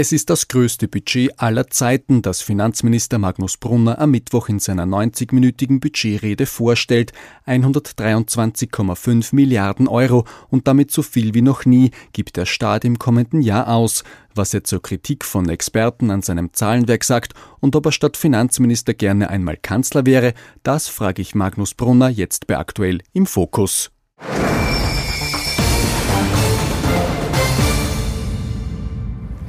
Es 0.00 0.12
ist 0.12 0.30
das 0.30 0.48
größte 0.48 0.88
Budget 0.88 1.38
aller 1.38 1.66
Zeiten, 1.66 2.22
das 2.22 2.40
Finanzminister 2.40 3.18
Magnus 3.18 3.58
Brunner 3.58 3.98
am 3.98 4.12
Mittwoch 4.12 4.48
in 4.48 4.58
seiner 4.58 4.84
90-minütigen 4.84 5.78
Budgetrede 5.78 6.46
vorstellt. 6.46 7.12
123,5 7.46 9.34
Milliarden 9.34 9.88
Euro 9.88 10.24
und 10.48 10.66
damit 10.66 10.90
so 10.90 11.02
viel 11.02 11.34
wie 11.34 11.42
noch 11.42 11.66
nie 11.66 11.90
gibt 12.14 12.38
der 12.38 12.46
Staat 12.46 12.86
im 12.86 12.98
kommenden 12.98 13.42
Jahr 13.42 13.68
aus. 13.68 14.02
Was 14.34 14.54
er 14.54 14.64
zur 14.64 14.80
Kritik 14.80 15.22
von 15.22 15.50
Experten 15.50 16.10
an 16.10 16.22
seinem 16.22 16.54
Zahlenwerk 16.54 17.04
sagt 17.04 17.34
und 17.60 17.76
ob 17.76 17.84
er 17.84 17.92
statt 17.92 18.16
Finanzminister 18.16 18.94
gerne 18.94 19.28
einmal 19.28 19.58
Kanzler 19.58 20.06
wäre, 20.06 20.32
das 20.62 20.88
frage 20.88 21.20
ich 21.20 21.34
Magnus 21.34 21.74
Brunner 21.74 22.08
jetzt 22.08 22.46
bei 22.46 22.56
aktuell 22.56 23.02
im 23.12 23.26
Fokus. 23.26 23.90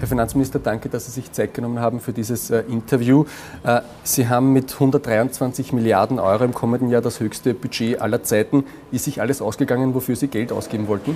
Herr 0.01 0.07
Finanzminister, 0.07 0.57
danke, 0.57 0.89
dass 0.89 1.05
Sie 1.05 1.11
sich 1.11 1.31
Zeit 1.31 1.53
genommen 1.53 1.79
haben 1.79 1.99
für 1.99 2.11
dieses 2.11 2.49
äh, 2.49 2.63
Interview. 2.67 3.25
Äh, 3.63 3.81
Sie 4.01 4.27
haben 4.27 4.51
mit 4.51 4.73
123 4.73 5.73
Milliarden 5.73 6.17
Euro 6.17 6.43
im 6.43 6.55
kommenden 6.55 6.89
Jahr 6.89 7.03
das 7.03 7.19
höchste 7.19 7.53
Budget 7.53 8.01
aller 8.01 8.23
Zeiten. 8.23 8.63
Ist 8.91 9.05
sich 9.05 9.21
alles 9.21 9.43
ausgegangen, 9.43 9.93
wofür 9.93 10.15
Sie 10.15 10.27
Geld 10.27 10.51
ausgeben 10.51 10.87
wollten? 10.87 11.15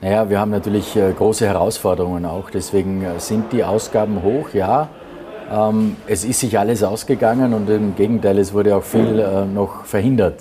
Naja, 0.00 0.30
wir 0.30 0.38
haben 0.38 0.52
natürlich 0.52 0.94
äh, 0.94 1.12
große 1.12 1.44
Herausforderungen 1.44 2.24
auch. 2.24 2.50
Deswegen 2.50 3.02
äh, 3.02 3.18
sind 3.18 3.52
die 3.52 3.64
Ausgaben 3.64 4.22
hoch, 4.22 4.50
ja. 4.54 4.88
Ähm, 5.50 5.96
es 6.06 6.24
ist 6.24 6.38
sich 6.38 6.60
alles 6.60 6.84
ausgegangen 6.84 7.52
und 7.52 7.68
im 7.68 7.96
Gegenteil, 7.96 8.38
es 8.38 8.52
wurde 8.52 8.76
auch 8.76 8.84
viel 8.84 9.18
äh, 9.18 9.44
noch 9.44 9.84
verhindert. 9.86 10.36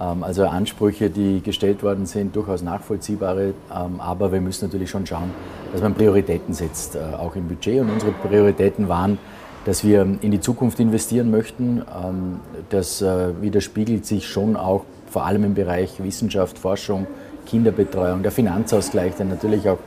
Ähm, 0.00 0.22
also 0.22 0.46
Ansprüche, 0.46 1.10
die 1.10 1.42
gestellt 1.42 1.82
worden 1.82 2.06
sind, 2.06 2.34
durchaus 2.36 2.62
nachvollziehbare, 2.62 3.54
ähm, 3.74 4.00
aber 4.00 4.32
wir 4.32 4.40
müssen 4.40 4.66
natürlich 4.66 4.90
schon 4.90 5.06
schauen, 5.06 5.30
dass 5.72 5.82
man 5.82 5.94
Prioritäten 5.94 6.54
setzt, 6.54 6.96
äh, 6.96 7.00
auch 7.00 7.36
im 7.36 7.48
Budget. 7.48 7.80
Und 7.80 7.90
unsere 7.90 8.12
Prioritäten 8.12 8.88
waren, 8.88 9.18
dass 9.64 9.84
wir 9.84 10.02
in 10.02 10.30
die 10.30 10.40
Zukunft 10.40 10.80
investieren 10.80 11.30
möchten. 11.30 11.82
Ähm, 11.82 12.40
das 12.70 13.02
äh, 13.02 13.40
widerspiegelt 13.40 14.06
sich 14.06 14.26
schon 14.26 14.56
auch 14.56 14.84
vor 15.08 15.26
allem 15.26 15.44
im 15.44 15.54
Bereich 15.54 16.02
Wissenschaft, 16.02 16.58
Forschung, 16.58 17.06
Kinderbetreuung, 17.46 18.22
der 18.22 18.32
Finanzausgleich, 18.32 19.14
der 19.16 19.26
natürlich 19.26 19.68
auch 19.68 19.78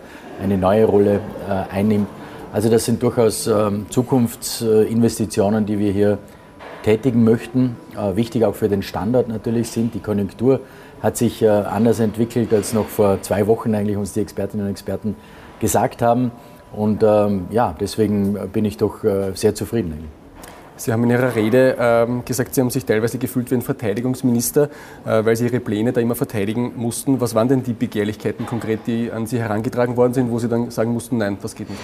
eine 0.41 0.57
neue 0.57 0.85
Rolle 0.85 1.19
äh, 1.49 1.73
einnimmt. 1.73 2.07
Also 2.53 2.69
das 2.69 2.85
sind 2.85 3.03
durchaus 3.03 3.49
Zukunftsinvestitionen, 3.89 5.65
die 5.65 5.77
wir 5.77 5.91
hier 5.91 6.19
tätigen 6.85 7.23
möchten. 7.23 7.75
Äh, 7.97 8.15
wichtig 8.15 8.45
auch 8.45 8.53
für 8.53 8.69
den 8.69 8.83
Standort 8.83 9.27
natürlich 9.27 9.69
sind. 9.69 9.95
Die 9.95 9.99
Konjunktur 9.99 10.59
hat 11.01 11.17
sich 11.17 11.41
äh, 11.41 11.47
anders 11.47 11.99
entwickelt, 11.99 12.53
als 12.53 12.73
noch 12.73 12.87
vor 12.87 13.21
zwei 13.23 13.47
Wochen 13.47 13.73
eigentlich 13.73 13.97
uns 13.97 14.13
die 14.13 14.21
Expertinnen 14.21 14.67
und 14.67 14.71
Experten 14.71 15.15
gesagt 15.59 16.03
haben. 16.03 16.31
Und 16.71 17.01
ähm, 17.03 17.47
ja, 17.49 17.75
deswegen 17.79 18.37
bin 18.53 18.65
ich 18.65 18.77
doch 18.77 19.03
äh, 19.03 19.31
sehr 19.33 19.55
zufrieden. 19.55 19.93
Eigentlich. 19.93 20.11
Sie 20.77 20.91
haben 20.91 21.03
in 21.05 21.09
Ihrer 21.09 21.33
Rede 21.35 21.77
ähm, 21.79 22.23
gesagt, 22.25 22.53
Sie 22.53 22.61
haben 22.61 22.69
sich 22.69 22.85
teilweise 22.85 23.17
gefühlt 23.17 23.49
wie 23.49 23.55
ein 23.55 23.61
Verteidigungsminister, 23.61 24.69
weil 25.05 25.33
Sie 25.37 25.45
Ihre 25.45 25.61
Pläne 25.61 25.93
da 25.93 26.01
immer 26.01 26.15
verteidigen 26.15 26.73
mussten. 26.75 27.21
Was 27.21 27.33
waren 27.33 27.47
denn 27.47 27.63
die 27.63 27.71
Begehrlichkeiten 27.71 28.45
konkret, 28.45 28.81
die 28.85 29.09
an 29.09 29.25
Sie 29.25 29.39
herangetragen 29.39 29.95
worden 29.95 30.13
sind, 30.13 30.31
wo 30.31 30.37
Sie 30.37 30.49
dann 30.49 30.71
sagen 30.71 30.91
mussten, 30.91 31.17
nein, 31.17 31.37
das 31.41 31.55
geht 31.55 31.69
nicht? 31.69 31.79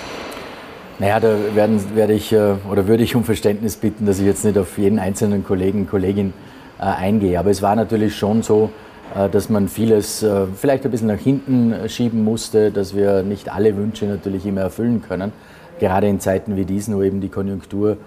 Naja, 1.01 1.19
da 1.19 1.55
werden, 1.55 1.95
werde 1.95 2.13
ich 2.13 2.31
äh, 2.31 2.53
oder 2.69 2.87
würde 2.87 3.01
ich 3.01 3.15
um 3.15 3.23
Verständnis 3.23 3.75
bitten, 3.75 4.05
dass 4.05 4.19
ich 4.19 4.25
jetzt 4.27 4.45
nicht 4.45 4.55
auf 4.59 4.77
jeden 4.77 4.99
einzelnen 4.99 5.43
Kollegen, 5.43 5.87
Kollegin 5.89 6.31
äh, 6.77 6.83
eingehe. 6.83 7.39
Aber 7.39 7.49
es 7.49 7.63
war 7.63 7.75
natürlich 7.75 8.15
schon 8.15 8.43
so, 8.43 8.69
äh, 9.15 9.27
dass 9.27 9.49
man 9.49 9.67
vieles 9.67 10.23
vielleicht 10.55 10.85
ein 10.85 10.91
bisschen 10.91 11.07
nach 11.07 11.17
hinten 11.17 11.89
schieben 11.89 12.23
musste, 12.23 12.69
dass 12.69 12.95
wir 12.95 13.23
nicht 13.23 13.51
alle 13.51 13.77
Wünsche 13.77 14.05
natürlich 14.05 14.45
immer 14.45 14.61
erfüllen 14.61 15.01
können. 15.01 15.31
Gerade 15.79 16.07
in 16.07 16.19
Zeiten 16.19 16.55
wie 16.55 16.65
diesen, 16.65 16.95
wo 16.95 17.01
eben 17.01 17.19
die 17.19 17.29
Konjunktur 17.29 17.97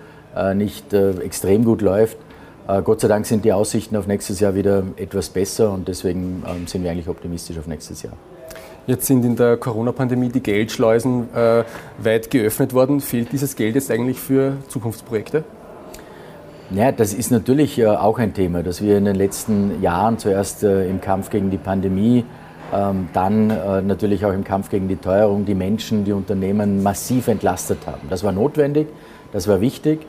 nicht 0.54 0.92
extrem 0.92 1.64
gut 1.64 1.80
läuft. 1.80 2.16
Gott 2.84 3.00
sei 3.00 3.08
Dank 3.08 3.26
sind 3.26 3.44
die 3.44 3.52
Aussichten 3.52 3.96
auf 3.96 4.06
nächstes 4.06 4.38
Jahr 4.38 4.54
wieder 4.54 4.84
etwas 4.96 5.28
besser 5.28 5.72
und 5.72 5.86
deswegen 5.86 6.42
ähm, 6.48 6.66
sind 6.66 6.82
wir 6.82 6.90
eigentlich 6.90 7.08
optimistisch 7.08 7.58
auf 7.58 7.66
nächstes 7.66 8.02
Jahr. 8.02 8.14
Jetzt 8.86 9.06
sind 9.06 9.24
in 9.24 9.34
der 9.34 9.56
Corona-Pandemie 9.56 10.28
die 10.28 10.42
Geldschleusen 10.42 11.34
äh, 11.34 11.64
weit 11.96 12.30
geöffnet 12.30 12.74
worden. 12.74 13.00
Fehlt 13.00 13.32
dieses 13.32 13.56
Geld 13.56 13.76
jetzt 13.76 13.90
eigentlich 13.90 14.20
für 14.20 14.58
Zukunftsprojekte? 14.68 15.42
Ja, 16.70 16.92
das 16.92 17.14
ist 17.14 17.30
natürlich 17.30 17.78
äh, 17.78 17.86
auch 17.86 18.18
ein 18.18 18.34
Thema, 18.34 18.62
dass 18.62 18.82
wir 18.82 18.98
in 18.98 19.06
den 19.06 19.16
letzten 19.16 19.80
Jahren 19.80 20.18
zuerst 20.18 20.62
äh, 20.64 20.86
im 20.86 21.00
Kampf 21.00 21.30
gegen 21.30 21.50
die 21.50 21.56
Pandemie, 21.56 22.26
ähm, 22.74 23.08
dann 23.14 23.48
äh, 23.48 23.80
natürlich 23.80 24.26
auch 24.26 24.34
im 24.34 24.44
Kampf 24.44 24.68
gegen 24.68 24.86
die 24.86 24.96
Teuerung 24.96 25.46
die 25.46 25.54
Menschen, 25.54 26.04
die 26.04 26.12
Unternehmen 26.12 26.82
massiv 26.82 27.28
entlastet 27.28 27.78
haben. 27.86 28.08
Das 28.10 28.22
war 28.22 28.32
notwendig, 28.32 28.88
das 29.32 29.48
war 29.48 29.62
wichtig, 29.62 30.00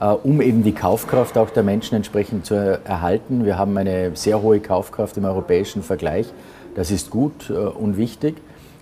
äh, 0.00 0.06
um 0.06 0.40
eben 0.40 0.62
die 0.62 0.72
Kaufkraft 0.72 1.36
auch 1.36 1.50
der 1.50 1.64
Menschen 1.64 1.96
entsprechend 1.96 2.46
zu 2.46 2.54
erhalten. 2.54 3.44
Wir 3.44 3.58
haben 3.58 3.76
eine 3.76 4.12
sehr 4.14 4.40
hohe 4.40 4.60
Kaufkraft 4.60 5.18
im 5.18 5.26
europäischen 5.26 5.82
Vergleich. 5.82 6.32
Das 6.74 6.90
ist 6.90 7.10
gut 7.10 7.50
äh, 7.50 7.54
und 7.54 7.96
wichtig, 7.96 8.36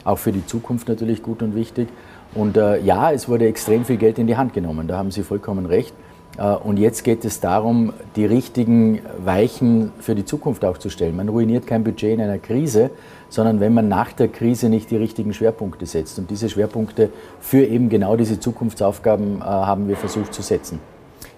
auch 0.05 0.19
für 0.19 0.33
die 0.33 0.47
Zukunft 0.47 0.89
natürlich 0.89 1.23
gut 1.23 1.43
und 1.43 1.55
wichtig. 1.55 1.89
Und 2.34 2.56
äh, 2.56 2.81
ja, 2.81 3.11
es 3.11 3.28
wurde 3.28 3.47
extrem 3.47 3.84
viel 3.84 3.97
Geld 3.97 4.19
in 4.19 4.27
die 4.27 4.37
Hand 4.37 4.53
genommen, 4.53 4.87
da 4.87 4.97
haben 4.97 5.11
Sie 5.11 5.23
vollkommen 5.23 5.67
recht. 5.67 5.95
Äh, 6.39 6.45
und 6.45 6.78
jetzt 6.78 7.03
geht 7.03 7.25
es 7.25 7.41
darum, 7.41 7.93
die 8.15 8.25
richtigen 8.25 9.01
Weichen 9.25 9.93
für 10.01 10.15
die 10.15 10.25
Zukunft 10.25 10.65
auch 10.65 10.78
zu 10.78 10.89
stellen. 10.91 11.17
Man 11.17 11.28
ruiniert 11.28 11.67
kein 11.67 11.83
Budget 11.83 12.15
in 12.15 12.21
einer 12.21 12.39
Krise, 12.39 12.91
sondern 13.28 13.61
wenn 13.61 13.75
man 13.75 13.89
nach 13.89 14.12
der 14.12 14.28
Krise 14.28 14.69
nicht 14.69 14.91
die 14.91 14.97
richtigen 14.97 15.34
Schwerpunkte 15.34 15.87
setzt. 15.87 16.19
Und 16.19 16.31
diese 16.31 16.49
Schwerpunkte 16.49 17.11
für 17.41 17.65
eben 17.65 17.89
genau 17.89 18.17
diese 18.17 18.39
Zukunftsaufgaben 18.39 19.43
haben 19.43 19.89
wir 19.89 19.97
versucht 19.97 20.34
zu 20.34 20.43
setzen. 20.43 20.81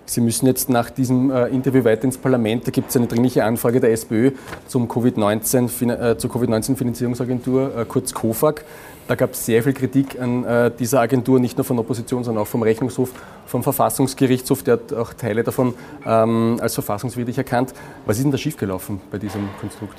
Sie 0.05 0.21
müssen 0.21 0.47
jetzt 0.47 0.69
nach 0.69 0.91
diesem 0.91 1.31
äh, 1.31 1.47
Interview 1.49 1.85
weiter 1.85 2.05
ins 2.05 2.19
Parlament. 2.19 2.67
Da 2.67 2.71
gibt 2.71 2.91
es 2.91 2.97
eine 2.97 3.07
dringliche 3.07 3.45
Anfrage 3.45 3.81
der 3.81 3.93
SPÖ 3.93 4.33
zum 4.67 4.89
COVID-19, 4.89 5.93
äh, 5.93 6.19
zur 6.19 6.31
Covid-19-Finanzierungsagentur, 6.31 7.77
äh, 7.77 7.85
kurz 7.85 8.13
COFAG. 8.13 8.65
Da 9.09 9.15
gab 9.15 9.33
es 9.33 9.45
sehr 9.47 9.63
viel 9.63 9.73
Kritik 9.73 10.21
an 10.21 10.45
äh, 10.45 10.71
dieser 10.71 11.01
Agentur, 11.01 11.41
nicht 11.41 11.59
nur 11.59 11.65
von 11.65 11.77
der 11.77 11.85
Opposition, 11.85 12.25
sondern 12.25 12.43
auch 12.43 12.47
vom 12.47 12.63
Rechnungshof, 12.63 13.11
vom 13.47 13.63
Verfassungsgerichtshof. 13.63 14.63
Der 14.63 14.75
hat 14.75 14.93
auch 14.93 15.13
Teile 15.13 15.43
davon 15.43 15.75
ähm, 16.07 16.59
als 16.61 16.75
verfassungswidrig 16.75 17.37
erkannt. 17.37 17.73
Was 18.07 18.19
ist 18.19 18.25
denn 18.25 18.33
da 18.33 18.39
schiefgelaufen 18.39 19.01
bei 19.11 19.19
diesem 19.19 19.49
Konstrukt? 19.61 19.99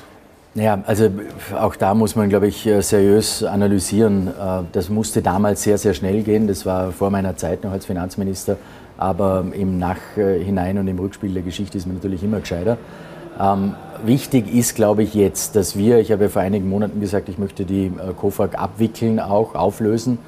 Ja, 0.56 0.84
also 0.86 1.10
auch 1.60 1.76
da 1.76 1.96
muss 1.96 2.16
man, 2.16 2.30
glaube 2.30 2.48
ich, 2.48 2.68
äh, 2.68 2.82
seriös 2.82 3.44
analysieren. 3.44 4.28
Äh, 4.28 4.64
das 4.72 4.90
musste 4.90 5.22
damals 5.22 5.64
sehr, 5.64 5.80
sehr 5.80 5.96
schnell 5.96 6.22
gehen. 6.22 6.48
Das 6.48 6.66
war 6.66 6.92
vor 6.92 7.10
meiner 7.10 7.36
Zeit 7.36 7.64
noch 7.64 7.72
als 7.72 7.88
Finanzminister 7.88 8.58
aber 8.98 9.46
im 9.54 9.80
Nachhinein 9.80 10.78
und 10.78 10.88
im 10.88 11.00
Rückspiel 11.00 11.34
der 11.34 11.44
Geschichte 11.44 11.78
ist 11.78 11.88
man 11.88 11.96
natürlich 11.96 12.24
immer 12.24 12.40
gescheiter. 12.40 12.78
Ähm, 13.40 13.74
wichtig 14.06 14.54
ist, 14.54 14.76
glaube 14.76 15.04
ich, 15.04 15.14
jetzt, 15.14 15.56
dass 15.56 15.76
wir, 15.76 16.00
ich 16.00 16.12
habe 16.12 16.26
ja 16.26 16.30
vor 16.30 16.42
einigen 16.42 16.70
Monaten 16.70 17.00
gesagt, 17.00 17.30
ich 17.30 17.38
möchte 17.38 17.66
die 17.66 17.88
äh, 17.88 18.14
COFAG 18.16 18.56
abwickeln, 18.60 19.20
auch 19.20 19.56
auflösen. 19.56 20.20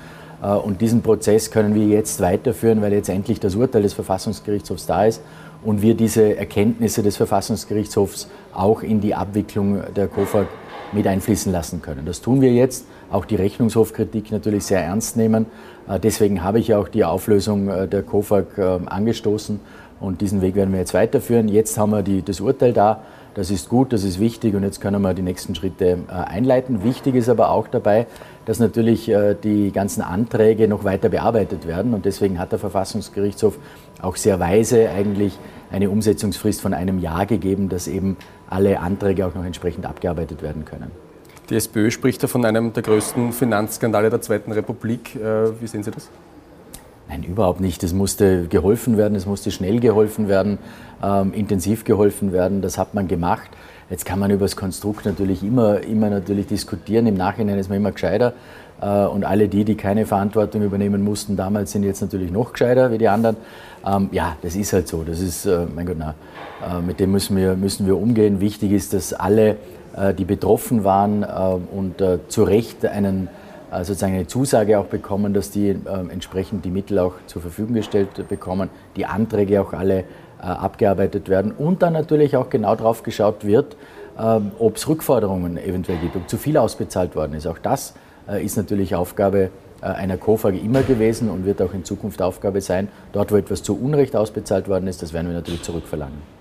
Äh, 0.42 0.48
und 0.48 0.82
diesen 0.82 1.02
Prozess 1.02 1.52
können 1.52 1.76
wir 1.76 1.86
jetzt 1.86 2.20
weiterführen, 2.22 2.82
weil 2.82 2.94
jetzt 2.94 3.10
endlich 3.10 3.40
das 3.40 3.56
Urteil 3.56 3.84
des 3.84 3.94
Verfassungsgerichtshofs 3.94 4.88
da 4.88 5.06
ist 5.06 5.22
und 5.64 5.82
wir 5.82 5.96
diese 5.96 6.38
Erkenntnisse 6.38 7.04
des 7.04 7.18
Verfassungsgerichtshofs 7.18 8.28
auch 8.54 8.82
in 8.82 9.02
die 9.02 9.14
Abwicklung 9.14 9.82
der 9.96 10.08
COFAG 10.08 10.48
mit 10.92 11.08
einfließen 11.08 11.52
lassen 11.52 11.82
können. 11.82 12.06
Das 12.06 12.22
tun 12.22 12.42
wir 12.42 12.54
jetzt. 12.54 12.86
Auch 13.12 13.26
die 13.26 13.36
Rechnungshofkritik 13.36 14.32
natürlich 14.32 14.66
sehr 14.66 14.84
ernst 14.84 15.18
nehmen. 15.18 15.46
Äh, 15.88 16.00
deswegen 16.00 16.44
habe 16.44 16.60
ich 16.60 16.74
auch 16.74 16.88
die 16.88 17.04
Auflösung 17.04 17.70
äh, 17.70 17.88
der 17.88 18.04
COFAG 18.04 18.46
ähm, 18.58 18.88
angestoßen 18.88 19.60
und 20.00 20.22
diesen 20.22 20.42
Weg 20.42 20.56
werden 20.56 20.72
wir 20.72 20.80
jetzt 20.80 20.94
weiterführen. 20.94 21.48
Jetzt 21.48 21.78
haben 21.78 21.92
wir 21.92 22.04
die, 22.04 22.22
das 22.22 22.42
Urteil 22.42 22.74
da. 22.74 23.02
Das 23.34 23.52
ist 23.52 23.68
gut, 23.68 23.92
das 23.92 24.06
ist 24.06 24.20
wichtig 24.20 24.56
und 24.56 24.64
jetzt 24.64 24.80
können 24.80 25.02
wir 25.02 25.14
die 25.14 25.22
nächsten 25.22 25.56
Schritte 25.56 25.98
äh, 26.08 26.12
einleiten. 26.12 26.84
Wichtig 26.84 27.16
ist 27.16 27.28
aber 27.28 27.50
auch 27.50 27.68
dabei, 27.68 28.08
dass 28.46 28.60
natürlich 28.60 29.12
die 29.44 29.72
ganzen 29.72 30.04
Anträge 30.04 30.68
noch 30.68 30.84
weiter 30.84 31.10
bearbeitet 31.10 31.66
werden 31.66 31.96
und 31.96 32.06
deswegen 32.06 32.38
hat 32.38 32.52
der 32.52 32.60
Verfassungsgerichtshof 32.60 33.58
auch 34.04 34.16
sehr 34.18 34.40
weise 34.40 34.88
eigentlich 34.92 35.40
eine 35.72 35.90
Umsetzungsfrist 35.90 36.62
von 36.62 36.76
einem 36.76 37.00
Jahr 37.00 37.26
gegeben, 37.26 37.70
dass 37.70 37.88
eben 37.88 38.18
alle 38.48 38.82
Anträge 38.82 39.26
auch 39.26 39.34
noch 39.34 39.44
entsprechend 39.44 39.88
abgearbeitet 39.88 40.44
werden 40.44 40.64
können. 40.64 40.92
Die 41.50 41.56
SPÖ 41.56 41.92
spricht 41.92 42.24
ja 42.24 42.28
von 42.28 42.44
einem 42.44 42.74
der 42.74 42.82
größten 42.82 43.32
Finanzskandale 43.32 44.10
der 44.10 44.22
Zweiten 44.22 44.52
Republik. 44.52 45.16
Äh, 45.16 45.62
wie 45.62 45.68
sehen 45.68 45.84
Sie 45.84 45.92
das? 45.92 46.10
Nein, 47.08 47.22
überhaupt 47.24 47.60
nicht. 47.60 47.84
Es 47.84 47.94
musste 47.94 48.48
geholfen 48.48 48.98
werden, 48.98 49.16
es 49.16 49.28
musste 49.28 49.52
schnell 49.52 49.80
geholfen 49.80 50.28
werden, 50.28 50.58
ähm, 51.04 51.34
intensiv 51.34 51.84
geholfen 51.84 52.34
werden. 52.34 52.62
Das 52.62 52.80
hat 52.80 52.96
man 52.96 53.08
gemacht. 53.08 53.50
Jetzt 53.92 54.06
kann 54.06 54.18
man 54.18 54.32
über 54.32 54.46
das 54.46 54.56
Konstrukt 54.56 55.06
natürlich 55.06 55.44
immer, 55.44 55.82
immer 55.82 56.10
natürlich 56.10 56.48
diskutieren. 56.48 57.06
Im 57.06 57.16
Nachhinein 57.16 57.60
ist 57.60 57.70
man 57.70 57.78
immer 57.78 57.92
gescheiter. 57.92 58.34
Äh, 58.82 59.06
und 59.06 59.24
alle 59.24 59.48
die, 59.48 59.64
die 59.66 59.76
keine 59.76 60.08
Verantwortung 60.08 60.64
übernehmen 60.64 61.04
mussten 61.04 61.36
damals, 61.36 61.72
sind 61.72 61.84
jetzt 61.84 62.02
natürlich 62.02 62.32
noch 62.32 62.54
gescheiter 62.54 62.92
wie 62.92 62.98
die 62.98 63.08
anderen. 63.08 63.38
Ähm, 63.86 64.10
ja, 64.12 64.36
das 64.42 64.56
ist 64.56 64.74
halt 64.74 64.88
so. 64.88 65.04
Das 65.04 65.20
ist, 65.20 65.46
äh, 65.46 65.68
mein 65.74 65.86
Gott, 65.86 65.98
na, 66.00 66.16
äh, 66.66 66.82
mit 66.82 67.00
dem 67.00 67.12
müssen 67.12 67.38
wir, 67.38 67.56
müssen 67.56 67.86
wir 67.86 67.98
umgehen. 67.98 68.42
Wichtig 68.42 68.72
ist, 68.72 68.94
dass 68.94 69.14
alle, 69.14 69.58
die 70.18 70.26
betroffen 70.26 70.84
waren 70.84 71.24
äh, 71.24 71.76
und 71.76 72.02
äh, 72.02 72.20
zu 72.28 72.44
Recht 72.44 72.86
einen 72.86 73.30
sozusagen 73.82 74.14
eine 74.14 74.28
Zusage 74.28 74.80
auch 74.80 74.86
bekommen, 74.86 75.34
dass 75.34 75.52
die 75.52 75.76
entsprechend 76.10 76.64
die 76.64 76.70
Mittel 76.70 76.98
auch 76.98 77.16
zur 77.26 77.42
Verfügung 77.42 77.74
gestellt 77.74 78.30
bekommen, 78.30 78.70
die 78.96 79.06
Anträge 79.06 79.60
auch 79.60 79.74
alle 79.74 80.06
abgearbeitet 80.40 81.28
werden 81.28 81.52
und 81.52 81.82
dann 81.82 81.92
natürlich 81.92 82.38
auch 82.38 82.50
genau 82.50 82.76
drauf 82.76 83.04
geschaut 83.04 83.44
wird, 83.44 83.76
ob 84.60 84.78
es 84.78 84.88
Rückforderungen 84.88 85.58
eventuell 85.58 85.98
gibt, 85.98 86.16
ob 86.16 86.30
zu 86.30 86.38
viel 86.38 86.58
ausbezahlt 86.58 87.18
worden 87.18 87.34
ist. 87.34 87.48
Auch 87.48 87.58
das 87.58 87.96
ist 88.40 88.56
natürlich 88.56 88.96
Aufgabe 88.96 89.50
einer 89.82 90.16
KOFAG 90.16 90.54
immer 90.64 90.84
gewesen 90.84 91.30
und 91.30 91.46
wird 91.46 91.62
auch 91.62 91.74
in 91.74 91.84
Zukunft 91.84 92.22
Aufgabe 92.22 92.62
sein. 92.62 92.88
Dort, 93.12 93.34
wo 93.34 93.36
etwas 93.36 93.62
zu 93.62 93.78
Unrecht 93.78 94.16
ausbezahlt 94.16 94.70
worden 94.70 94.88
ist, 94.88 95.02
das 95.02 95.12
werden 95.12 95.28
wir 95.28 95.36
natürlich 95.36 95.64
zurückverlangen. 95.64 96.35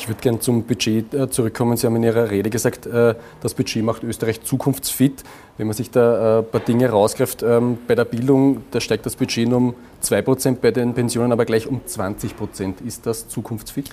Ich 0.00 0.08
würde 0.08 0.22
gerne 0.22 0.38
zum 0.38 0.62
Budget 0.62 1.12
äh, 1.12 1.28
zurückkommen. 1.28 1.76
Sie 1.76 1.86
haben 1.86 1.94
in 1.96 2.04
Ihrer 2.04 2.30
Rede 2.30 2.48
gesagt, 2.48 2.86
äh, 2.86 3.14
das 3.42 3.52
Budget 3.52 3.84
macht 3.84 4.02
Österreich 4.02 4.40
zukunftsfit. 4.40 5.24
Wenn 5.58 5.66
man 5.66 5.76
sich 5.76 5.90
da 5.90 6.38
ein 6.38 6.44
äh, 6.44 6.46
paar 6.46 6.62
Dinge 6.62 6.88
rausgreift, 6.88 7.42
ähm, 7.42 7.76
bei 7.86 7.94
der 7.94 8.06
Bildung, 8.06 8.62
da 8.70 8.80
steigt 8.80 9.04
das 9.04 9.14
Budget 9.14 9.46
nur 9.46 9.58
um 9.58 9.74
2%, 10.02 10.56
bei 10.62 10.70
den 10.70 10.94
Pensionen 10.94 11.32
aber 11.32 11.44
gleich 11.44 11.66
um 11.66 11.82
20%. 11.86 12.82
Ist 12.82 13.04
das 13.04 13.28
zukunftsfit? 13.28 13.90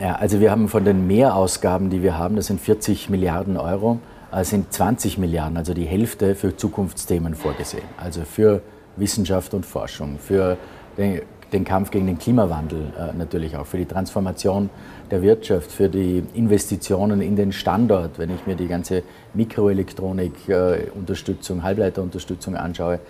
Ja, 0.00 0.14
also 0.14 0.40
wir 0.40 0.50
haben 0.50 0.68
von 0.70 0.86
den 0.86 1.06
Mehrausgaben, 1.06 1.90
die 1.90 2.02
wir 2.02 2.16
haben, 2.16 2.36
das 2.36 2.46
sind 2.46 2.58
40 2.58 3.10
Milliarden 3.10 3.58
Euro, 3.58 3.98
sind 4.40 4.72
20 4.72 5.18
Milliarden, 5.18 5.58
also 5.58 5.74
die 5.74 5.84
Hälfte 5.84 6.34
für 6.34 6.56
Zukunftsthemen 6.56 7.34
vorgesehen. 7.34 7.84
Also 7.98 8.22
für 8.22 8.62
Wissenschaft 8.96 9.52
und 9.52 9.66
Forschung, 9.66 10.18
für 10.18 10.56
den 10.96 11.20
den 11.52 11.64
Kampf 11.64 11.90
gegen 11.90 12.06
den 12.06 12.18
Klimawandel 12.18 12.92
äh, 12.98 13.12
natürlich 13.16 13.56
auch, 13.56 13.66
für 13.66 13.78
die 13.78 13.86
Transformation 13.86 14.70
der 15.10 15.22
Wirtschaft, 15.22 15.72
für 15.72 15.88
die 15.88 16.22
Investitionen 16.34 17.20
in 17.20 17.34
den 17.36 17.52
Standort, 17.52 18.18
wenn 18.18 18.30
ich 18.30 18.46
mir 18.46 18.54
die 18.54 18.68
ganze 18.68 19.02
Mikroelektronik-Unterstützung, 19.34 21.58
äh, 21.58 21.62
Halbleiterunterstützung 21.62 22.56
anschaue. 22.56 23.00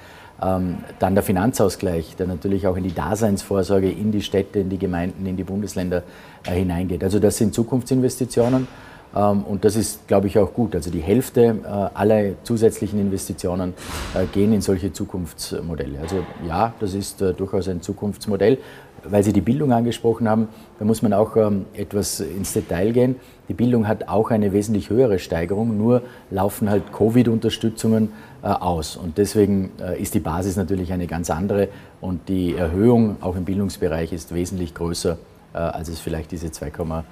Ähm, 0.43 0.79
dann 0.99 1.15
der 1.15 1.23
Finanzausgleich, 1.23 2.17
der 2.17 2.27
natürlich 2.27 2.67
auch 2.67 2.77
in 2.77 2.85
die 2.85 2.95
Daseinsvorsorge, 2.95 3.91
in 3.91 4.11
die 4.11 4.23
Städte, 4.23 4.61
in 4.61 4.71
die 4.71 4.79
Gemeinden, 4.79 5.27
in 5.27 5.37
die 5.37 5.45
Bundesländer 5.45 6.03
äh, 6.47 6.53
hineingeht. 6.53 7.05
Also 7.05 7.19
das 7.19 7.37
sind 7.37 7.53
Zukunftsinvestitionen. 7.53 8.67
Ähm, 9.15 9.43
und 9.45 9.65
das 9.65 9.77
ist, 9.77 10.07
glaube 10.07 10.27
ich, 10.27 10.39
auch 10.39 10.53
gut. 10.53 10.75
Also 10.75 10.91
die 10.91 11.01
Hälfte 11.01 11.57
äh, 11.63 11.67
aller 11.67 12.43
zusätzlichen 12.45 13.01
Investitionen 13.01 13.75
äh, 14.15 14.27
gehen 14.27 14.53
in 14.53 14.61
solche 14.61 14.93
Zukunftsmodelle. 14.93 15.99
Also 16.01 16.25
ja, 16.47 16.75
das 16.81 16.95
ist 16.95 17.21
äh, 17.23 17.35
durchaus 17.35 17.69
ein 17.69 17.83
Zukunftsmodell. 17.83 18.59
Weil 19.03 19.23
Sie 19.23 19.33
die 19.33 19.41
Bildung 19.41 19.73
angesprochen 19.73 20.29
haben, 20.29 20.49
da 20.79 20.85
muss 20.85 21.01
man 21.01 21.15
auch 21.15 21.35
ähm, 21.35 21.65
etwas 21.73 22.21
ins 22.21 22.53
Detail 22.53 22.93
gehen. 22.93 23.17
Die 23.49 23.55
Bildung 23.55 23.89
hat 23.89 24.09
auch 24.09 24.31
eine 24.31 24.53
wesentlich 24.53 24.91
höhere 24.91 25.19
Steigerung, 25.19 25.79
nur 25.79 26.03
laufen 26.31 26.69
halt 26.69 26.93
Covid-Unterstützungen 26.93 28.13
aus. 28.43 28.97
Und 28.97 29.19
deswegen 29.19 29.73
ist 29.99 30.15
die 30.15 30.21
Basis 30.21 30.57
natürlich 30.57 30.93
eine 30.93 31.07
ganz 31.07 31.31
andere 31.31 31.69
und 32.01 32.29
die 32.29 32.55
Erhöhung 32.55 33.17
auch 33.23 33.37
im 33.37 33.45
Bildungsbereich 33.45 34.13
ist 34.13 34.33
wesentlich 34.33 34.73
größer, 34.73 35.19
als 35.53 35.89
es 35.89 35.99
vielleicht 35.99 36.31
diese 36.31 36.47
2,5 36.47 36.99
ähm, 36.99 37.05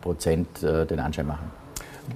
Prozent 0.00 0.62
äh, 0.62 0.86
den 0.86 1.00
Anschein 1.00 1.26
machen. 1.26 1.50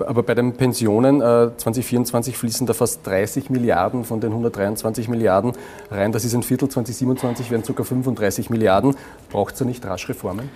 Aber 0.01 0.23
bei 0.23 0.35
den 0.35 0.55
Pensionen 0.55 1.21
äh, 1.21 1.51
2024 1.57 2.37
fließen 2.37 2.67
da 2.67 2.73
fast 2.73 3.07
30 3.07 3.51
Milliarden 3.51 4.05
von 4.05 4.21
den 4.21 4.31
123 4.31 5.09
Milliarden 5.09 5.53
rein. 5.91 6.13
Das 6.13 6.25
ist 6.25 6.35
ein 6.35 6.43
Viertel. 6.43 6.69
2027 6.69 7.51
werden 7.51 7.63
ca. 7.63 7.85
35 7.85 8.49
Milliarden. 8.49 8.97
Braucht 9.31 9.53
es 9.53 9.59
da 9.59 9.65
nicht 9.65 9.85
rasch 9.85 10.09
Reformen? 10.09 10.49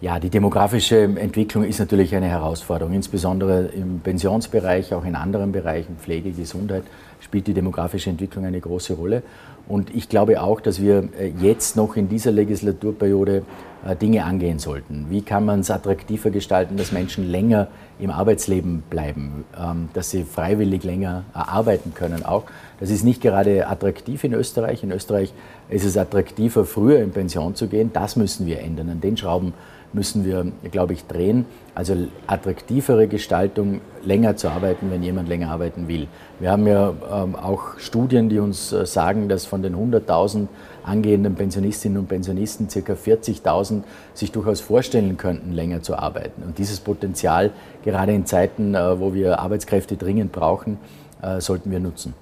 Ja, 0.00 0.18
die 0.18 0.30
demografische 0.30 1.00
Entwicklung 1.00 1.62
ist 1.62 1.78
natürlich 1.78 2.12
eine 2.16 2.26
Herausforderung, 2.26 2.92
insbesondere 2.92 3.66
im 3.66 4.00
Pensionsbereich, 4.00 4.92
auch 4.94 5.04
in 5.04 5.14
anderen 5.14 5.52
Bereichen, 5.52 5.96
Pflege, 5.96 6.32
Gesundheit, 6.32 6.82
spielt 7.20 7.46
die 7.46 7.54
demografische 7.54 8.10
Entwicklung 8.10 8.44
eine 8.44 8.60
große 8.60 8.94
Rolle. 8.94 9.22
Und 9.68 9.94
ich 9.94 10.08
glaube 10.08 10.42
auch, 10.42 10.60
dass 10.60 10.80
wir 10.80 11.08
äh, 11.18 11.32
jetzt 11.40 11.76
noch 11.76 11.96
in 11.96 12.08
dieser 12.08 12.32
Legislaturperiode 12.32 13.42
äh, 13.86 13.96
Dinge 13.96 14.24
angehen 14.24 14.58
sollten. 14.58 15.06
Wie 15.08 15.22
kann 15.22 15.44
man 15.44 15.60
es 15.60 15.70
attraktiver 15.70 16.30
gestalten, 16.30 16.76
dass 16.76 16.92
Menschen 16.92 17.30
länger 17.30 17.68
im 17.98 18.10
Arbeitsleben 18.10 18.82
bleiben, 18.90 19.44
ähm, 19.58 19.88
dass 19.94 20.10
sie 20.10 20.24
freiwillig 20.24 20.82
länger 20.82 21.24
arbeiten 21.32 21.94
können 21.94 22.24
auch. 22.24 22.44
Das 22.80 22.90
ist 22.90 23.04
nicht 23.04 23.22
gerade 23.22 23.68
attraktiv 23.68 24.24
in 24.24 24.34
Österreich. 24.34 24.82
In 24.82 24.90
Österreich 24.90 25.32
ist 25.68 25.84
es 25.84 25.96
attraktiver, 25.96 26.64
früher 26.64 27.00
in 27.00 27.12
Pension 27.12 27.54
zu 27.54 27.68
gehen. 27.68 27.90
Das 27.92 28.16
müssen 28.16 28.46
wir 28.46 28.60
ändern. 28.60 28.90
An 28.90 29.00
den 29.00 29.16
Schrauben 29.16 29.54
müssen 29.92 30.24
wir, 30.24 30.50
glaube 30.70 30.94
ich, 30.94 31.06
drehen. 31.06 31.44
Also 31.74 31.96
attraktivere 32.26 33.06
Gestaltung, 33.06 33.80
länger 34.04 34.36
zu 34.36 34.48
arbeiten, 34.48 34.90
wenn 34.90 35.02
jemand 35.02 35.28
länger 35.28 35.50
arbeiten 35.50 35.88
will. 35.88 36.08
Wir 36.40 36.50
haben 36.50 36.66
ja 36.66 36.92
ähm, 37.12 37.36
auch 37.36 37.78
Studien, 37.78 38.28
die 38.28 38.38
uns 38.38 38.72
äh, 38.72 38.86
sagen, 38.86 39.28
dass 39.28 39.46
von 39.46 39.62
den 39.62 39.74
100.000 39.76 40.48
angehenden 40.84 41.34
Pensionistinnen 41.34 41.98
und 41.98 42.08
Pensionisten 42.08 42.68
ca. 42.68 42.92
40.000 42.92 43.82
sich 44.14 44.32
durchaus 44.32 44.60
vorstellen 44.60 45.16
könnten, 45.16 45.52
länger 45.52 45.82
zu 45.82 45.96
arbeiten. 45.96 46.42
Und 46.42 46.58
dieses 46.58 46.80
Potenzial, 46.80 47.50
gerade 47.84 48.12
in 48.12 48.26
Zeiten, 48.26 48.74
äh, 48.74 49.00
wo 49.00 49.14
wir 49.14 49.38
Arbeitskräfte 49.38 49.96
dringend 49.96 50.32
brauchen, 50.32 50.78
äh, 51.22 51.40
sollten 51.40 51.70
wir 51.70 51.80
nutzen. 51.80 52.14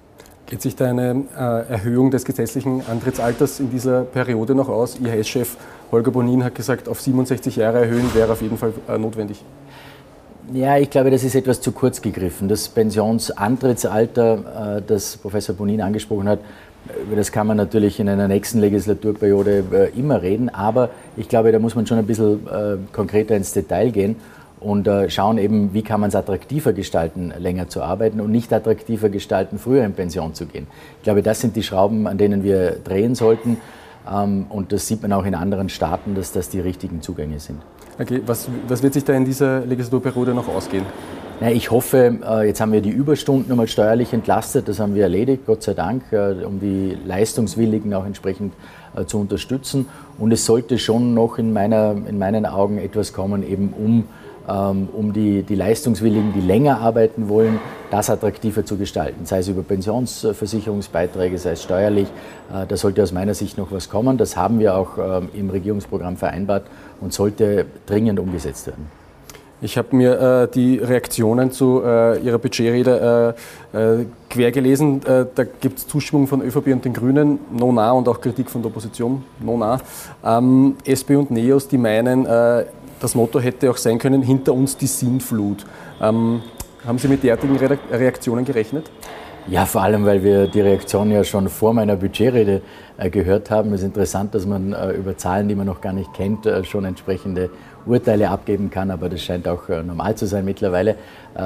Geht 0.47 0.63
sich 0.63 0.75
da 0.75 0.87
eine 0.87 1.27
Erhöhung 1.37 2.11
des 2.11 2.25
gesetzlichen 2.25 2.83
Antrittsalters 2.91 3.61
in 3.61 3.71
dieser 3.71 4.03
Periode 4.03 4.57
noch 4.57 4.69
aus? 4.69 4.99
IHS-Chef 4.99 5.57
Holger 5.93 6.11
Bonin 6.11 6.43
hat 6.43 6.57
gesagt, 6.57 6.89
auf 6.89 7.01
67 7.01 7.55
Jahre 7.55 7.79
erhöhen 7.83 8.13
wäre 8.15 8.33
auf 8.33 8.43
jeden 8.43 8.59
Fall 8.59 8.73
notwendig. 8.99 9.45
Ja, 10.53 10.79
ich 10.79 10.91
glaube, 10.91 11.13
das 11.13 11.23
ist 11.23 11.37
etwas 11.37 11.61
zu 11.61 11.71
kurz 11.71 12.03
gegriffen. 12.03 12.49
Das 12.49 12.69
Pensionsantrittsalter, 12.69 14.79
äh, 14.79 14.83
das 14.85 15.17
Professor 15.17 15.55
Bonin 15.55 15.81
angesprochen 15.81 16.29
hat, 16.29 16.41
über 17.07 17.15
das 17.15 17.31
kann 17.31 17.47
man 17.47 17.57
natürlich 17.57 18.01
in 18.01 18.09
einer 18.09 18.27
nächsten 18.27 18.59
Legislaturperiode 18.59 19.65
äh, 19.73 19.99
immer 19.99 20.23
reden, 20.23 20.49
aber 20.49 20.91
ich 21.17 21.29
glaube, 21.29 21.53
da 21.53 21.61
muss 21.61 21.77
man 21.77 21.87
schon 21.87 21.99
ein 21.99 22.07
bisschen 22.07 22.49
äh, 22.49 22.79
konkreter 22.93 23.37
ins 23.37 23.53
Detail 23.53 23.91
gehen 23.91 24.17
und 24.59 24.87
schauen 25.09 25.39
eben, 25.39 25.73
wie 25.73 25.81
kann 25.81 26.01
man 26.01 26.09
es 26.09 26.15
attraktiver 26.15 26.75
gestalten, 26.75 27.33
länger 27.39 27.71
zu 27.71 27.83
arbeiten 27.83 28.21
und 28.21 28.31
nicht 28.31 28.53
attraktiver 28.53 29.09
gestalten, 29.09 29.59
früher 29.59 29.87
in 29.87 29.95
Pension 29.95 30.35
zu 30.35 30.45
gehen. 30.45 30.67
Ich 30.99 31.05
glaube, 31.05 31.23
das 31.23 31.41
sind 31.41 31.57
die 31.57 31.63
Schrauben, 31.63 32.07
an 32.07 32.19
denen 32.19 32.45
wir 32.45 32.73
drehen 32.73 33.15
sollten. 33.15 33.57
Ähm, 34.09 34.47
und 34.49 34.73
das 34.73 34.87
sieht 34.87 35.03
man 35.03 35.13
auch 35.13 35.25
in 35.25 35.35
anderen 35.35 35.69
Staaten, 35.69 36.15
dass 36.15 36.33
das 36.33 36.49
die 36.49 36.61
richtigen 36.61 37.03
Zugänge 37.03 37.41
sind. 37.41 37.61
Okay, 37.99 38.23
was, 38.25 38.49
was 38.69 38.83
wird 38.83 38.95
sich 38.95 39.05
da 39.05 39.13
in 39.13 39.25
dieser 39.25 39.61
Legislaturperiode 39.67 40.35
noch 40.35 40.49
ausgehen? 40.49 40.87
Na, 41.41 41.51
ich 41.51 41.71
hoffe, 41.71 42.19
äh, 42.23 42.47
jetzt 42.47 42.61
haben 42.61 42.73
wir 42.73 42.83
die 42.83 42.91
Überstunden 42.91 43.49
nochmal 43.49 43.67
steuerlich 43.67 44.13
entlastet, 44.13 44.69
das 44.69 44.79
haben 44.79 44.95
wir 44.95 45.05
erledigt, 45.05 45.47
Gott 45.47 45.63
sei 45.63 45.73
Dank, 45.73 46.13
äh, 46.13 46.45
um 46.45 46.61
die 46.61 46.99
Leistungswilligen 47.07 47.95
auch 47.95 48.05
entsprechend 48.05 48.53
äh, 48.95 49.07
zu 49.07 49.19
unterstützen. 49.19 49.87
Und 50.19 50.33
es 50.33 50.45
sollte 50.45 50.79
schon 50.79 51.15
noch 51.15 51.39
in, 51.39 51.53
meiner, 51.55 51.93
in 51.93 52.19
meinen 52.19 52.45
Augen 52.45 52.77
etwas 52.77 53.15
kommen, 53.15 53.43
eben 53.43 53.73
um 53.73 54.05
um 54.53 55.13
die, 55.13 55.43
die 55.43 55.55
Leistungswilligen, 55.55 56.33
die 56.33 56.41
länger 56.41 56.81
arbeiten 56.81 57.29
wollen, 57.29 57.61
das 57.91 58.11
attraktiver 58.11 58.65
zu 58.65 58.77
gestalten. 58.77 59.27
Sei 59.27 59.39
es 59.39 59.49
über 59.49 59.63
Pensionsversicherungsbeiträge, 59.63 61.39
sei 61.39 61.53
es 61.53 61.63
steuerlich. 61.63 62.09
Äh, 62.53 62.67
da 62.67 62.77
sollte 62.77 63.03
aus 63.03 63.13
meiner 63.13 63.35
Sicht 63.35 63.59
noch 63.59 63.73
was 63.73 63.89
kommen. 63.89 64.17
Das 64.17 64.37
haben 64.37 64.59
wir 64.59 64.77
auch 64.77 64.99
ähm, 64.99 65.29
im 65.35 65.51
Regierungsprogramm 65.51 66.17
vereinbart 66.17 66.65
und 67.01 67.13
sollte 67.13 67.67
dringend 67.87 68.19
umgesetzt 68.19 68.67
werden. 68.67 68.87
Ich 69.63 69.77
habe 69.77 69.95
mir 69.95 70.19
äh, 70.21 70.49
die 70.49 70.79
Reaktionen 70.79 71.53
zu 71.53 71.83
äh, 71.85 72.19
Ihrer 72.21 72.39
Budgetrede 72.39 73.35
äh, 73.75 74.01
äh 74.01 74.07
quer 74.31 74.53
gelesen. 74.53 75.03
Äh, 75.05 75.27
da 75.35 75.45
gibt 75.45 75.79
es 75.81 75.89
Zustimmung 75.89 76.29
von 76.29 76.41
ÖVP 76.41 76.69
und 76.69 76.85
den 76.85 76.95
Grünen, 76.95 77.41
no 77.51 77.73
nah, 77.73 77.91
und 77.91 78.09
auch 78.09 78.21
Kritik 78.21 78.49
von 78.49 78.63
der 78.63 78.71
Opposition, 78.71 79.23
no 79.41 79.59
nah. 79.59 79.81
Ähm, 80.25 80.77
SP 80.87 81.17
und 81.17 81.31
NEOS, 81.31 81.69
die 81.69 81.79
meinen, 81.79 82.27
das 83.01 83.15
Motto 83.15 83.41
hätte 83.41 83.71
auch 83.71 83.77
sein 83.77 83.99
können, 83.99 84.23
hinter 84.23 84.53
uns 84.53 84.77
die 84.77 84.87
Sinnflut. 84.87 85.65
Ähm, 86.01 86.43
haben 86.87 86.99
Sie 86.99 87.09
mit 87.09 87.23
derartigen 87.23 87.57
Reaktionen 87.57 88.45
gerechnet? 88.45 88.91
Ja, 89.47 89.65
vor 89.65 89.83
allem, 89.83 90.05
weil 90.05 90.23
wir 90.23 90.47
die 90.47 90.61
Reaktion 90.61 91.11
ja 91.11 91.25
schon 91.25 91.49
vor 91.49 91.73
meiner 91.73 91.97
Budgetrede 91.97 92.61
äh, 92.99 93.11
gehört 93.11 93.51
haben. 93.51 93.73
Es 93.73 93.81
ist 93.81 93.87
interessant, 93.87 94.35
dass 94.35 94.47
man 94.47 94.73
äh, 94.73 94.93
über 94.93 95.17
Zahlen, 95.17 95.49
die 95.49 95.55
man 95.55 95.67
noch 95.67 95.81
gar 95.81 95.93
nicht 95.95 96.13
kennt, 96.13 96.45
äh, 96.47 96.63
schon 96.63 96.85
entsprechende 96.85 97.51
Urteile 97.87 98.29
abgeben 98.29 98.71
kann, 98.71 98.91
aber 98.91 99.09
das 99.09 99.23
scheint 99.23 99.49
auch 99.49 99.69
normal 99.69 100.15
zu 100.15 100.27
sein 100.27 100.45
mittlerweile. 100.45 100.97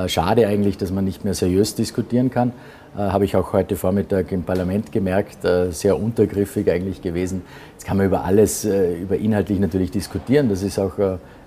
Schade 0.09 0.49
eigentlich, 0.49 0.77
dass 0.77 0.91
man 0.91 1.05
nicht 1.05 1.25
mehr 1.25 1.33
seriös 1.33 1.77
diskutieren 1.77 2.29
kann. 2.29 2.53
Äh, 2.97 2.99
habe 2.99 3.25
ich 3.25 3.37
auch 3.37 3.53
heute 3.53 3.77
Vormittag 3.77 4.31
im 4.33 4.45
Parlament 4.45 4.93
gemerkt, 4.93 5.39
sehr 5.71 6.01
untergriffig 6.01 6.71
eigentlich 6.71 7.03
gewesen. 7.03 7.43
Jetzt 7.73 7.85
kann 7.85 7.97
man 7.97 8.07
über 8.07 8.25
alles, 8.25 8.65
über 8.65 9.17
inhaltlich 9.17 9.59
natürlich 9.59 9.91
diskutieren, 9.91 10.49
das 10.49 10.63
ist 10.63 10.79
auch 10.79 10.93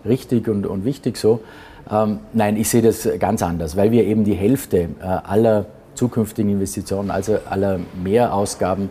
richtig 0.06 0.48
und, 0.48 0.66
und 0.66 0.86
wichtig 0.86 1.18
so. 1.18 1.42
Ähm, 1.89 2.20
nein, 2.34 2.58
ich 2.58 2.70
sehe 2.70 2.82
das 2.82 3.08
ganz 3.20 3.42
anders, 3.42 3.77
weil 3.77 3.92
wir 3.92 4.04
eben 4.04 4.24
die 4.24 4.34
Hälfte 4.34 4.89
aller 5.00 5.68
zukünftigen 5.96 6.51
Investitionen, 6.51 7.12
also 7.12 7.39
aller 7.50 7.80
Mehrausgaben 8.04 8.89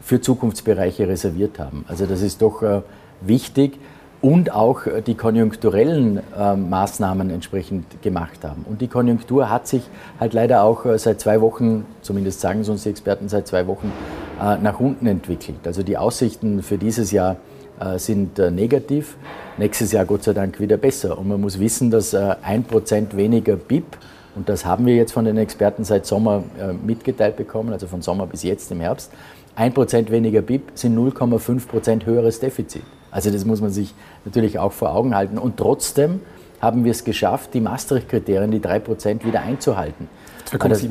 für 0.00 0.20
Zukunftsbereiche 0.20 1.06
reserviert 1.06 1.58
haben. 1.58 1.84
Also 1.88 2.06
das 2.06 2.22
ist 2.22 2.40
doch 2.40 2.82
wichtig 3.20 3.78
und 4.20 4.52
auch 4.52 4.82
die 5.06 5.14
konjunkturellen 5.14 6.20
äh, 6.36 6.56
Maßnahmen 6.56 7.30
entsprechend 7.30 8.02
gemacht 8.02 8.42
haben. 8.42 8.64
Und 8.68 8.80
die 8.80 8.88
Konjunktur 8.88 9.48
hat 9.48 9.68
sich 9.68 9.82
halt 10.18 10.32
leider 10.32 10.64
auch 10.64 10.84
äh, 10.86 10.98
seit 10.98 11.20
zwei 11.20 11.40
Wochen, 11.40 11.86
zumindest 12.02 12.40
sagen 12.40 12.60
es 12.60 12.68
uns 12.68 12.82
die 12.82 12.90
Experten, 12.90 13.28
seit 13.28 13.46
zwei 13.46 13.66
Wochen 13.68 13.92
äh, 14.40 14.56
nach 14.58 14.80
unten 14.80 15.06
entwickelt. 15.06 15.58
Also 15.64 15.84
die 15.84 15.96
Aussichten 15.96 16.62
für 16.62 16.78
dieses 16.78 17.12
Jahr 17.12 17.36
äh, 17.78 17.98
sind 17.98 18.40
äh, 18.40 18.50
negativ, 18.50 19.16
nächstes 19.56 19.92
Jahr 19.92 20.04
Gott 20.04 20.24
sei 20.24 20.32
Dank 20.32 20.58
wieder 20.58 20.76
besser. 20.76 21.16
Und 21.16 21.28
man 21.28 21.40
muss 21.40 21.60
wissen, 21.60 21.92
dass 21.92 22.12
äh, 22.12 22.34
ein 22.42 22.64
Prozent 22.64 23.16
weniger 23.16 23.54
BIP, 23.54 23.96
und 24.34 24.48
das 24.48 24.64
haben 24.64 24.86
wir 24.86 24.96
jetzt 24.96 25.12
von 25.12 25.24
den 25.24 25.36
Experten 25.36 25.84
seit 25.84 26.06
Sommer 26.06 26.44
mitgeteilt 26.84 27.36
bekommen, 27.36 27.72
also 27.72 27.88
von 27.88 28.02
Sommer 28.02 28.26
bis 28.26 28.44
jetzt 28.44 28.70
im 28.70 28.78
Herbst, 28.78 29.10
ein 29.56 29.74
Prozent 29.74 30.12
weniger 30.12 30.42
BIP 30.42 30.70
sind 30.74 30.96
0,5 30.96 31.66
Prozent 31.66 32.06
höheres 32.06 32.38
Defizit. 32.38 32.84
Also 33.18 33.32
das 33.32 33.44
muss 33.44 33.60
man 33.60 33.70
sich 33.70 33.96
natürlich 34.24 34.60
auch 34.60 34.70
vor 34.70 34.94
Augen 34.94 35.16
halten. 35.16 35.38
Und 35.38 35.56
trotzdem 35.56 36.20
haben 36.60 36.84
wir 36.84 36.92
es 36.92 37.02
geschafft, 37.02 37.52
die 37.52 37.60
Maastricht-Kriterien, 37.60 38.52
die 38.52 38.60
3% 38.60 39.24
wieder 39.24 39.40
einzuhalten. 39.40 40.08
2,7. 40.48 40.90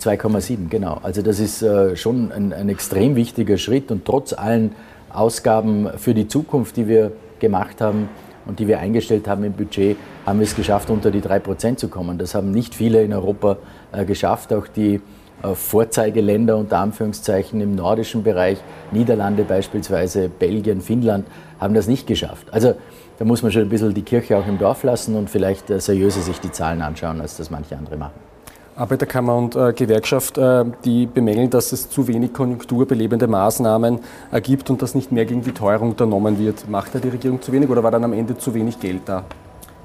2,7, 0.00 0.70
genau. 0.70 0.98
Also 1.02 1.20
das 1.20 1.38
ist 1.40 1.60
äh, 1.60 1.94
schon 1.94 2.32
ein, 2.32 2.54
ein, 2.54 2.70
extrem 2.70 3.16
wichtiger 3.16 3.58
Schritt 3.58 3.90
und 3.90 4.06
trotz 4.06 4.32
allen 4.32 4.74
Ausgaben 5.10 5.90
für 5.98 6.14
die 6.14 6.26
Zukunft, 6.26 6.78
die 6.78 6.88
wir 6.88 7.12
gemacht 7.38 7.82
haben 7.82 8.08
und 8.46 8.60
die 8.60 8.66
wir 8.66 8.78
eingestellt 8.78 9.28
haben 9.28 9.44
im 9.44 9.52
Budget, 9.52 9.98
haben 10.24 10.38
wir 10.38 10.46
es 10.46 10.56
geschafft, 10.56 10.88
unter 10.88 11.10
die 11.10 11.20
3% 11.20 11.76
zu 11.76 11.88
kommen. 11.88 12.16
Das 12.16 12.34
haben 12.34 12.50
nicht 12.50 12.74
viele 12.74 13.02
in 13.02 13.12
Europa 13.12 13.58
äh, 13.92 14.06
geschafft. 14.06 14.54
Auch 14.54 14.68
die 14.68 15.02
äh, 15.42 15.54
Vorzeigeländer 15.54 16.56
unter 16.56 16.78
Anführungszeichen 16.78 17.60
im 17.60 17.76
nordischen 17.76 18.24
Bereich, 18.24 18.58
Niederlande 18.90 19.44
beispielsweise, 19.44 20.28
Belgien, 20.28 20.80
Finnland, 20.80 21.26
haben 21.60 21.74
das 21.74 21.86
nicht 21.86 22.06
geschafft. 22.06 22.46
Also 22.52 22.74
da 23.18 23.24
muss 23.24 23.42
man 23.42 23.52
schon 23.52 23.62
ein 23.62 23.68
bisschen 23.68 23.94
die 23.94 24.02
Kirche 24.02 24.36
auch 24.36 24.46
im 24.46 24.58
Dorf 24.58 24.82
lassen 24.82 25.16
und 25.16 25.28
vielleicht 25.28 25.70
äh, 25.70 25.80
seriöser 25.80 26.20
sich 26.20 26.40
die 26.40 26.52
Zahlen 26.52 26.82
anschauen, 26.82 27.20
als 27.20 27.36
das 27.36 27.50
manche 27.50 27.76
andere 27.76 27.96
machen. 27.96 28.28
Arbeiterkammer 28.76 29.36
und 29.36 29.56
äh, 29.56 29.72
Gewerkschaft, 29.72 30.38
äh, 30.38 30.64
die 30.84 31.06
bemängeln, 31.06 31.50
dass 31.50 31.72
es 31.72 31.90
zu 31.90 32.06
wenig 32.06 32.32
konjunkturbelebende 32.32 33.26
Maßnahmen 33.26 33.98
äh, 34.30 34.40
gibt 34.40 34.70
und 34.70 34.82
dass 34.82 34.94
nicht 34.94 35.10
mehr 35.10 35.24
gegen 35.24 35.42
die 35.42 35.50
Teuerung 35.50 35.90
unternommen 35.90 36.38
wird. 36.38 36.68
Macht 36.68 36.94
da 36.94 37.00
die 37.00 37.08
Regierung 37.08 37.42
zu 37.42 37.50
wenig 37.50 37.68
oder 37.68 37.82
war 37.82 37.90
dann 37.90 38.04
am 38.04 38.12
Ende 38.12 38.38
zu 38.38 38.54
wenig 38.54 38.78
Geld 38.78 39.02
da? 39.06 39.24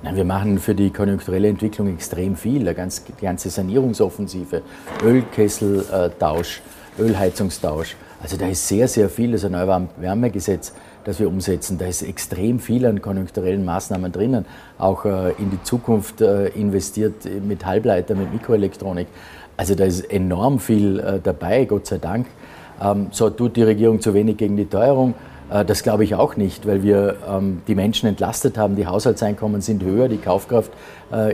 Nein, 0.03 0.15
wir 0.15 0.25
machen 0.25 0.59
für 0.59 0.75
die 0.75 0.91
konjunkturelle 0.91 1.47
Entwicklung 1.47 1.87
extrem 1.87 2.35
viel. 2.35 2.65
Die 2.65 3.25
ganze 3.25 3.49
Sanierungsoffensive, 3.49 4.61
Ölkesseltausch, 5.03 6.61
Ölheizungstausch. 6.99 7.95
Also 8.21 8.37
da 8.37 8.47
ist 8.47 8.67
sehr, 8.67 8.87
sehr 8.87 9.09
viel. 9.09 9.31
Das 9.31 9.43
Erneuerbare-Wärmegesetz, 9.43 10.73
das 11.05 11.19
wir 11.19 11.27
umsetzen. 11.27 11.77
Da 11.77 11.85
ist 11.85 12.01
extrem 12.01 12.59
viel 12.59 12.85
an 12.85 13.01
konjunkturellen 13.01 13.65
Maßnahmen 13.65 14.11
drinnen. 14.11 14.45
Auch 14.77 15.05
äh, 15.05 15.31
in 15.37 15.51
die 15.51 15.61
Zukunft 15.63 16.21
äh, 16.21 16.47
investiert 16.49 17.25
mit 17.45 17.65
Halbleiter, 17.65 18.15
mit 18.15 18.33
Mikroelektronik. 18.33 19.07
Also 19.57 19.75
da 19.75 19.85
ist 19.85 20.01
enorm 20.01 20.59
viel 20.59 20.99
äh, 20.99 21.19
dabei, 21.21 21.65
Gott 21.65 21.87
sei 21.87 21.97
Dank. 21.97 22.27
Ähm, 22.81 23.07
so 23.11 23.29
tut 23.29 23.55
die 23.55 23.63
Regierung 23.63 24.01
zu 24.01 24.13
wenig 24.13 24.37
gegen 24.37 24.57
die 24.57 24.65
Teuerung. 24.65 25.13
Das 25.67 25.83
glaube 25.83 26.03
ich 26.03 26.15
auch 26.15 26.35
nicht, 26.35 26.65
weil 26.65 26.81
wir 26.81 27.17
ähm, 27.29 27.61
die 27.67 27.75
Menschen 27.75 28.09
entlastet 28.09 28.57
haben. 28.57 28.75
Die 28.75 28.87
Haushaltseinkommen 28.87 29.61
sind 29.61 29.83
höher, 29.83 30.07
die 30.07 30.17
Kaufkraft 30.17 30.71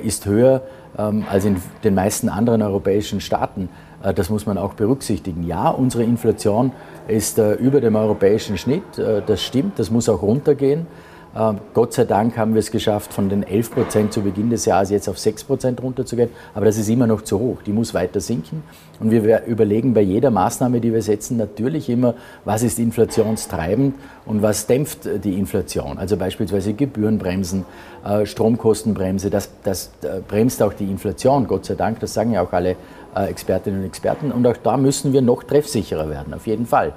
ist 0.03 0.25
höher 0.25 0.63
ähm, 0.97 1.23
als 1.29 1.45
in 1.45 1.57
den 1.83 1.95
meisten 1.95 2.27
anderen 2.29 2.61
europäischen 2.61 3.21
Staaten. 3.21 3.69
Äh, 4.03 4.13
das 4.13 4.29
muss 4.29 4.45
man 4.45 4.57
auch 4.57 4.73
berücksichtigen. 4.73 5.43
Ja, 5.43 5.69
unsere 5.69 6.03
Inflation 6.03 6.71
ist 7.07 7.39
über 7.39 7.81
dem 7.81 7.95
europäischen 7.95 8.57
Schnitt. 8.59 8.83
Das 9.25 9.41
stimmt, 9.41 9.79
das 9.79 9.89
muss 9.89 10.07
auch 10.09 10.21
runtergehen. 10.21 10.85
Ähm, 11.35 11.59
Gott 11.75 11.93
sei 11.93 12.05
Dank 12.05 12.37
haben 12.37 12.53
wir 12.53 12.59
es 12.59 12.71
geschafft, 12.71 13.13
von 13.13 13.29
den 13.29 13.43
11 13.43 13.71
Prozent 13.71 14.13
zu 14.13 14.21
Beginn 14.21 14.49
des 14.49 14.65
Jahres 14.65 14.89
jetzt 14.89 15.07
auf 15.07 15.19
6 15.19 15.43
Prozent 15.43 15.81
runterzugehen. 15.81 16.29
Aber 16.55 16.65
das 16.65 16.77
ist 16.77 16.89
immer 16.89 17.05
noch 17.05 17.21
zu 17.21 17.39
hoch. 17.39 17.61
Die 17.65 17.71
muss 17.71 17.93
weiter 17.93 18.19
sinken. 18.19 18.63
Und 18.99 19.11
wir 19.11 19.45
überlegen 19.45 19.93
bei 19.93 20.01
jeder 20.01 20.31
Maßnahme, 20.31 20.81
die 20.81 20.91
wir 20.91 21.01
setzen, 21.01 21.37
natürlich 21.37 21.89
immer, 21.89 22.15
was 22.45 22.63
ist 22.63 22.79
inflationstreibend 22.79 23.95
und 24.25 24.41
was 24.41 24.65
dämpft 24.65 25.07
die 25.23 25.37
Inflation. 25.37 25.97
Also 25.99 26.17
beispielsweise 26.17 26.73
Gebührenbremsen, 26.73 27.63
äh, 28.03 28.25
Stromkostenbremse. 28.25 29.29
Das, 29.29 29.49
das 29.63 29.91
äh, 30.01 30.21
bremst 30.27 30.63
auch 30.63 30.73
die 30.73 30.85
Inflation, 30.85 31.47
Gott 31.47 31.65
sei 31.65 31.75
Dank. 31.75 31.99
Das 31.99 32.13
sagen 32.13 32.33
ja 32.33 32.41
auch 32.41 32.51
alle 32.53 32.71
äh, 32.71 32.75
Expertinnen 33.15 33.81
und 33.81 33.85
Experten. 33.85 34.31
Und 34.31 34.45
auch 34.47 34.57
da 34.57 34.77
müssen 34.77 35.13
wir 35.13 35.21
noch 35.21 35.43
treffsicherer 35.43 36.09
werden, 36.09 36.33
auf 36.33 36.47
jeden 36.47 36.65
Fall. 36.65 36.93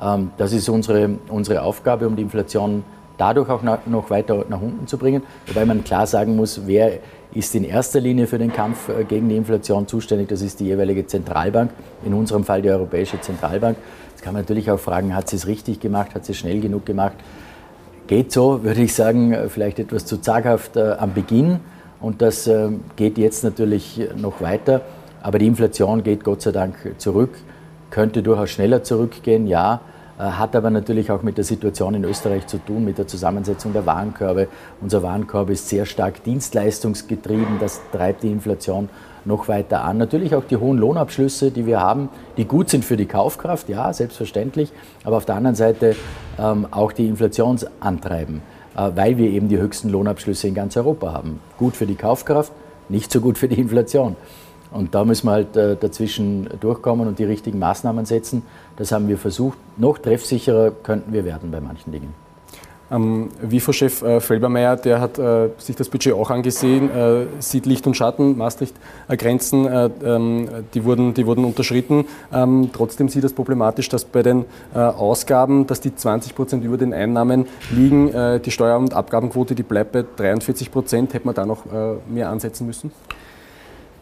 Ähm, 0.00 0.30
das 0.36 0.52
ist 0.52 0.68
unsere, 0.68 1.18
unsere 1.28 1.62
Aufgabe, 1.62 2.06
um 2.06 2.16
die 2.16 2.22
Inflation 2.22 2.84
dadurch 3.16 3.48
auch 3.48 3.62
noch 3.62 4.10
weiter 4.10 4.44
nach 4.48 4.60
unten 4.60 4.86
zu 4.86 4.98
bringen. 4.98 5.22
Wobei 5.46 5.64
man 5.64 5.84
klar 5.84 6.06
sagen 6.06 6.36
muss, 6.36 6.66
wer 6.66 6.98
ist 7.32 7.54
in 7.54 7.64
erster 7.64 8.00
Linie 8.00 8.26
für 8.26 8.38
den 8.38 8.52
Kampf 8.52 8.88
äh, 8.88 9.04
gegen 9.04 9.28
die 9.28 9.36
Inflation 9.36 9.86
zuständig? 9.86 10.28
Das 10.28 10.42
ist 10.42 10.60
die 10.60 10.66
jeweilige 10.66 11.06
Zentralbank, 11.06 11.70
in 12.04 12.14
unserem 12.14 12.44
Fall 12.44 12.62
die 12.62 12.70
Europäische 12.70 13.20
Zentralbank. 13.20 13.76
Jetzt 14.10 14.22
kann 14.22 14.34
man 14.34 14.42
natürlich 14.42 14.70
auch 14.70 14.78
fragen, 14.78 15.14
hat 15.14 15.28
sie 15.28 15.36
es 15.36 15.46
richtig 15.46 15.80
gemacht, 15.80 16.14
hat 16.14 16.24
sie 16.24 16.32
es 16.32 16.38
schnell 16.38 16.60
genug 16.60 16.86
gemacht? 16.86 17.14
Geht 18.06 18.32
so, 18.32 18.62
würde 18.64 18.82
ich 18.82 18.94
sagen, 18.94 19.32
äh, 19.32 19.48
vielleicht 19.48 19.78
etwas 19.78 20.06
zu 20.06 20.20
zaghaft 20.20 20.76
äh, 20.76 20.96
am 20.98 21.14
Beginn. 21.14 21.60
Und 22.00 22.20
das 22.20 22.46
äh, 22.46 22.68
geht 22.96 23.16
jetzt 23.16 23.44
natürlich 23.44 24.00
noch 24.16 24.40
weiter. 24.40 24.82
Aber 25.24 25.38
die 25.38 25.46
Inflation 25.46 26.02
geht 26.02 26.22
Gott 26.22 26.42
sei 26.42 26.52
Dank 26.52 26.76
zurück, 26.98 27.30
könnte 27.90 28.22
durchaus 28.22 28.50
schneller 28.50 28.82
zurückgehen, 28.84 29.46
ja. 29.46 29.80
Äh, 30.18 30.22
hat 30.22 30.54
aber 30.54 30.68
natürlich 30.68 31.10
auch 31.10 31.22
mit 31.22 31.38
der 31.38 31.44
Situation 31.44 31.94
in 31.94 32.04
Österreich 32.04 32.46
zu 32.46 32.58
tun, 32.58 32.84
mit 32.84 32.98
der 32.98 33.06
Zusammensetzung 33.06 33.72
der 33.72 33.86
Warenkörbe. 33.86 34.48
Unser 34.82 35.02
Warenkorb 35.02 35.48
ist 35.48 35.70
sehr 35.70 35.86
stark 35.86 36.22
dienstleistungsgetrieben, 36.24 37.58
das 37.58 37.80
treibt 37.90 38.22
die 38.22 38.30
Inflation 38.30 38.90
noch 39.24 39.48
weiter 39.48 39.82
an. 39.82 39.96
Natürlich 39.96 40.34
auch 40.34 40.44
die 40.44 40.58
hohen 40.58 40.76
Lohnabschlüsse, 40.76 41.50
die 41.50 41.64
wir 41.64 41.80
haben, 41.80 42.10
die 42.36 42.44
gut 42.44 42.68
sind 42.68 42.84
für 42.84 42.98
die 42.98 43.06
Kaufkraft, 43.06 43.70
ja, 43.70 43.90
selbstverständlich, 43.94 44.72
aber 45.04 45.16
auf 45.16 45.24
der 45.24 45.36
anderen 45.36 45.56
Seite 45.56 45.96
ähm, 46.38 46.66
auch 46.70 46.92
die 46.92 47.08
Inflation 47.08 47.58
antreiben, 47.80 48.42
äh, 48.76 48.90
weil 48.94 49.16
wir 49.16 49.30
eben 49.30 49.48
die 49.48 49.56
höchsten 49.56 49.88
Lohnabschlüsse 49.88 50.48
in 50.48 50.54
ganz 50.54 50.76
Europa 50.76 51.14
haben. 51.14 51.40
Gut 51.56 51.76
für 51.76 51.86
die 51.86 51.94
Kaufkraft, 51.94 52.52
nicht 52.90 53.10
so 53.10 53.22
gut 53.22 53.38
für 53.38 53.48
die 53.48 53.58
Inflation. 53.58 54.16
Und 54.74 54.92
da 54.94 55.04
müssen 55.04 55.28
wir 55.28 55.32
halt 55.32 55.56
äh, 55.56 55.76
dazwischen 55.76 56.48
durchkommen 56.60 57.06
und 57.06 57.18
die 57.20 57.24
richtigen 57.24 57.60
Maßnahmen 57.60 58.06
setzen. 58.06 58.42
Das 58.76 58.90
haben 58.90 59.06
wir 59.08 59.18
versucht. 59.18 59.56
Noch 59.76 59.98
treffsicherer 59.98 60.72
könnten 60.82 61.12
wir 61.12 61.24
werden 61.24 61.52
bei 61.52 61.60
manchen 61.60 61.92
Dingen. 61.92 62.12
Ähm, 62.90 63.30
WIFO-Chef 63.40 64.02
äh, 64.02 64.20
Felbermeier, 64.20 64.76
der 64.76 65.00
hat 65.00 65.18
äh, 65.18 65.50
sich 65.58 65.76
das 65.76 65.88
Budget 65.88 66.12
auch 66.12 66.28
angesehen, 66.30 66.90
äh, 66.90 67.26
sieht 67.38 67.66
Licht 67.66 67.86
und 67.86 67.96
Schatten, 67.96 68.36
Maastricht-Grenzen, 68.36 69.66
äh, 69.66 69.90
ähm, 70.04 70.48
die, 70.74 70.84
wurden, 70.84 71.14
die 71.14 71.24
wurden 71.24 71.44
unterschritten. 71.44 72.04
Ähm, 72.32 72.70
trotzdem 72.72 73.08
sieht 73.08 73.24
es 73.24 73.32
problematisch, 73.32 73.88
dass 73.88 74.04
bei 74.04 74.22
den 74.22 74.44
äh, 74.74 74.80
Ausgaben, 74.80 75.66
dass 75.66 75.80
die 75.80 75.94
20 75.94 76.34
Prozent 76.34 76.64
über 76.64 76.76
den 76.76 76.92
Einnahmen 76.92 77.46
liegen. 77.70 78.12
Äh, 78.12 78.40
die 78.40 78.50
Steuer- 78.50 78.78
und 78.78 78.92
Abgabenquote, 78.92 79.54
die 79.54 79.62
bleibt 79.62 79.92
bei 79.92 80.04
43 80.16 80.70
Prozent. 80.70 81.14
Hätte 81.14 81.26
man 81.26 81.34
da 81.34 81.46
noch 81.46 81.64
mehr 82.08 82.28
ansetzen 82.28 82.66
müssen? 82.66 82.90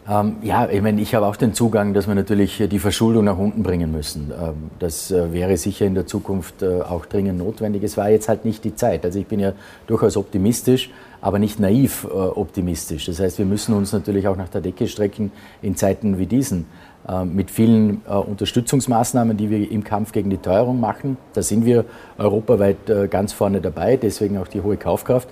Ähm, 0.09 0.35
ja, 0.41 0.67
ich 0.69 0.81
meine, 0.81 0.99
ich 0.99 1.15
habe 1.15 1.25
auch 1.25 1.37
den 1.37 1.53
Zugang, 1.53 1.93
dass 1.93 2.07
wir 2.07 2.15
natürlich 2.15 2.61
die 2.69 2.79
Verschuldung 2.79 3.23
nach 3.23 3.37
unten 3.37 3.63
bringen 3.63 3.91
müssen. 3.91 4.31
Ähm, 4.31 4.69
das 4.79 5.11
äh, 5.11 5.31
wäre 5.31 5.55
sicher 5.55 5.85
in 5.85 5.95
der 5.95 6.05
Zukunft 6.05 6.61
äh, 6.61 6.81
auch 6.81 7.05
dringend 7.05 7.39
notwendig. 7.39 7.83
Es 7.83 7.95
war 7.95 8.09
jetzt 8.09 8.27
halt 8.27 8.43
nicht 8.43 8.65
die 8.65 8.75
Zeit. 8.75 9.05
Also 9.05 9.19
ich 9.19 9.27
bin 9.27 9.39
ja 9.39 9.53
durchaus 9.87 10.17
optimistisch, 10.17 10.89
aber 11.21 11.39
nicht 11.39 11.59
naiv 11.59 12.03
äh, 12.03 12.07
optimistisch. 12.09 13.05
Das 13.05 13.19
heißt, 13.19 13.37
wir 13.37 13.45
müssen 13.45 13.73
uns 13.73 13.93
natürlich 13.93 14.27
auch 14.27 14.35
nach 14.35 14.49
der 14.49 14.59
Decke 14.59 14.89
strecken 14.89 15.31
in 15.61 15.77
Zeiten 15.77 16.17
wie 16.17 16.25
diesen. 16.25 16.65
Äh, 17.07 17.25
mit 17.25 17.51
vielen 17.51 18.01
äh, 18.07 18.13
Unterstützungsmaßnahmen, 18.13 19.35
die 19.35 19.49
wir 19.49 19.71
im 19.71 19.83
Kampf 19.83 20.11
gegen 20.11 20.29
die 20.29 20.37
Teuerung 20.37 20.79
machen. 20.79 21.17
Da 21.33 21.41
sind 21.41 21.65
wir 21.65 21.85
europaweit 22.17 22.89
äh, 22.89 23.07
ganz 23.07 23.33
vorne 23.33 23.59
dabei, 23.59 23.97
deswegen 23.97 24.37
auch 24.37 24.47
die 24.47 24.61
hohe 24.61 24.77
Kaufkraft. 24.77 25.27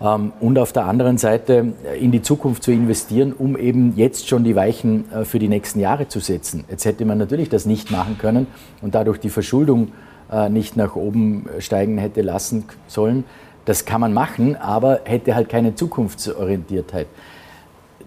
Ähm, 0.00 0.32
und 0.40 0.58
auf 0.58 0.72
der 0.72 0.86
anderen 0.86 1.18
Seite 1.18 1.72
äh, 1.84 2.02
in 2.02 2.10
die 2.10 2.22
Zukunft 2.22 2.62
zu 2.62 2.72
investieren, 2.72 3.32
um 3.32 3.56
eben 3.56 3.94
jetzt 3.96 4.28
schon 4.28 4.44
die 4.44 4.56
Weichen 4.56 5.10
äh, 5.12 5.24
für 5.24 5.38
die 5.38 5.48
nächsten 5.48 5.80
Jahre 5.80 6.08
zu 6.08 6.20
setzen. 6.20 6.64
Jetzt 6.70 6.84
hätte 6.84 7.04
man 7.04 7.18
natürlich 7.18 7.48
das 7.48 7.66
nicht 7.66 7.90
machen 7.90 8.16
können 8.18 8.46
und 8.80 8.94
dadurch 8.94 9.18
die 9.18 9.28
Verschuldung 9.28 9.92
äh, 10.32 10.48
nicht 10.48 10.76
nach 10.76 10.96
oben 10.96 11.46
steigen 11.58 11.98
hätte 11.98 12.22
lassen 12.22 12.64
sollen. 12.86 13.24
Das 13.66 13.84
kann 13.84 14.00
man 14.00 14.14
machen, 14.14 14.56
aber 14.56 15.00
hätte 15.04 15.34
halt 15.34 15.48
keine 15.48 15.74
Zukunftsorientiertheit. 15.74 17.06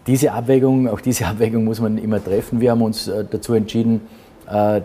Diese 0.07 0.33
Abwägung, 0.33 0.89
auch 0.89 0.99
diese 0.99 1.27
Abwägung 1.27 1.63
muss 1.63 1.79
man 1.79 1.97
immer 1.97 2.23
treffen. 2.23 2.59
Wir 2.59 2.71
haben 2.71 2.81
uns 2.81 3.09
dazu 3.29 3.53
entschieden, 3.53 4.01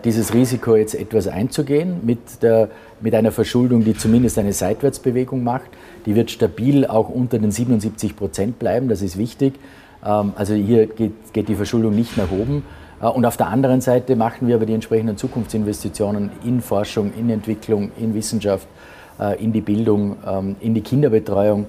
dieses 0.03 0.33
Risiko 0.33 0.75
jetzt 0.75 0.95
etwas 0.95 1.27
einzugehen 1.27 1.99
mit, 2.03 2.41
der, 2.41 2.69
mit 3.01 3.13
einer 3.13 3.31
Verschuldung, 3.31 3.83
die 3.83 3.95
zumindest 3.95 4.39
eine 4.39 4.51
Seitwärtsbewegung 4.51 5.43
macht. 5.43 5.69
Die 6.07 6.15
wird 6.15 6.31
stabil 6.31 6.87
auch 6.87 7.09
unter 7.09 7.37
den 7.37 7.51
77 7.51 8.15
Prozent 8.15 8.57
bleiben, 8.57 8.87
das 8.87 9.03
ist 9.03 9.17
wichtig. 9.17 9.53
Ähm, 10.05 10.33
also 10.35 10.53
hier 10.53 10.87
geht, 10.87 11.33
geht 11.33 11.49
die 11.49 11.55
Verschuldung 11.55 11.95
nicht 11.95 12.17
nach 12.17 12.31
oben. 12.31 12.63
Äh, 13.01 13.07
und 13.07 13.25
auf 13.25 13.37
der 13.37 13.47
anderen 13.47 13.81
Seite 13.81 14.15
machen 14.15 14.47
wir 14.47 14.55
aber 14.55 14.65
die 14.65 14.73
entsprechenden 14.73 15.17
Zukunftsinvestitionen 15.17 16.31
in 16.43 16.61
Forschung, 16.61 17.11
in 17.17 17.29
Entwicklung, 17.29 17.91
in 17.99 18.13
Wissenschaft 18.13 18.67
in 19.37 19.51
die 19.51 19.59
Bildung, 19.59 20.15
ähm, 20.25 20.55
in 20.61 20.73
die 20.73 20.79
Kinderbetreuung 20.79 21.65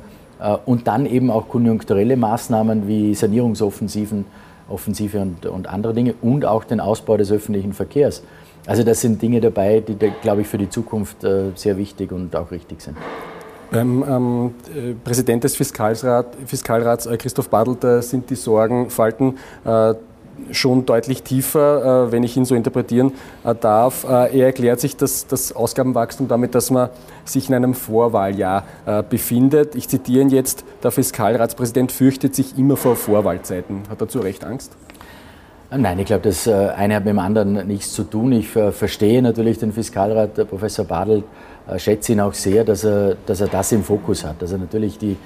und 0.66 0.86
dann 0.86 1.04
eben 1.04 1.32
auch 1.32 1.48
konjunkturelle 1.48 2.16
Maßnahmen 2.16 2.86
wie 2.86 3.12
Sanierungsoffensiven 3.12 4.24
Offensive 4.70 5.20
und, 5.20 5.46
und 5.46 5.68
andere 5.68 5.92
Dinge 5.94 6.14
und 6.22 6.44
auch 6.44 6.64
den 6.64 6.80
Ausbau 6.80 7.16
des 7.16 7.30
öffentlichen 7.32 7.72
Verkehrs. 7.72 8.22
Also 8.66 8.82
das 8.82 9.00
sind 9.00 9.20
Dinge 9.20 9.40
dabei, 9.40 9.80
die, 9.80 9.96
glaube 10.22 10.42
ich, 10.42 10.46
für 10.46 10.58
die 10.58 10.68
Zukunft 10.68 11.22
sehr 11.54 11.78
wichtig 11.78 12.12
und 12.12 12.36
auch 12.36 12.50
richtig 12.50 12.82
sind. 12.82 12.96
Beim 13.70 14.02
ähm, 14.02 14.54
äh, 14.74 14.94
Präsident 15.04 15.44
des 15.44 15.54
Fiskalrat, 15.54 16.26
Fiskalrats, 16.44 17.06
äh, 17.06 17.16
Christoph 17.16 17.48
Badelt, 17.48 17.84
äh, 17.84 18.02
sind 18.02 18.28
die 18.28 18.34
Sorgenfalten 18.34 19.38
äh, 19.64 19.94
schon 20.50 20.86
deutlich 20.86 21.22
tiefer, 21.22 22.06
äh, 22.06 22.12
wenn 22.12 22.22
ich 22.22 22.36
ihn 22.36 22.44
so 22.44 22.54
interpretieren 22.54 23.12
äh, 23.44 23.54
darf. 23.54 24.04
er 24.04 24.32
erklärt 24.32 24.80
sich 24.80 24.96
das, 24.96 25.26
das, 25.26 25.54
Ausgabenwachstum 25.54 26.28
damit, 26.28 26.54
dass 26.54 26.70
man 26.70 26.90
sich 27.24 27.48
in 27.48 27.54
einem 27.54 27.74
Vorwahljahr 27.74 28.64
befindet. 29.08 29.74
Ich 29.74 29.88
zitiere 29.88 30.22
ihn 30.22 30.30
jetzt, 30.30 30.64
der 30.82 30.90
Fiskalratspräsident 30.90 31.92
fürchtet 31.92 32.34
sich 32.34 32.58
immer 32.58 32.76
vor 32.76 32.96
Vorwahlzeiten. 32.96 33.82
Hat 33.88 34.00
er 34.00 34.08
zu 34.08 34.20
Recht 34.20 34.44
Angst? 34.44 34.72
Nein, 35.70 35.98
ich 35.98 36.06
glaube, 36.06 36.22
das 36.22 36.48
eine 36.48 36.96
hat 36.96 37.04
mit 37.04 37.12
dem 37.12 37.18
anderen 37.18 37.66
nichts 37.66 37.92
zu 37.92 38.04
tun. 38.04 38.32
Ich 38.32 38.48
verstehe 38.48 39.22
natürlich 39.22 39.58
den 39.58 39.72
Fiskalrat, 39.72 40.34
Professor 40.48 40.84
Badelt, 40.84 41.24
äh, 41.70 41.78
schätze 41.78 42.12
ihn 42.12 42.20
auch 42.20 42.34
sehr, 42.34 42.64
dass 42.64 42.84
er, 42.84 43.16
dass 43.26 43.40
er 43.40 43.48
das 43.48 43.72
im 43.72 43.84
Fokus 43.84 44.24
hat, 44.24 44.40
dass 44.42 44.52
er 44.52 44.58
natürlich 44.58 44.98
die 44.98 45.16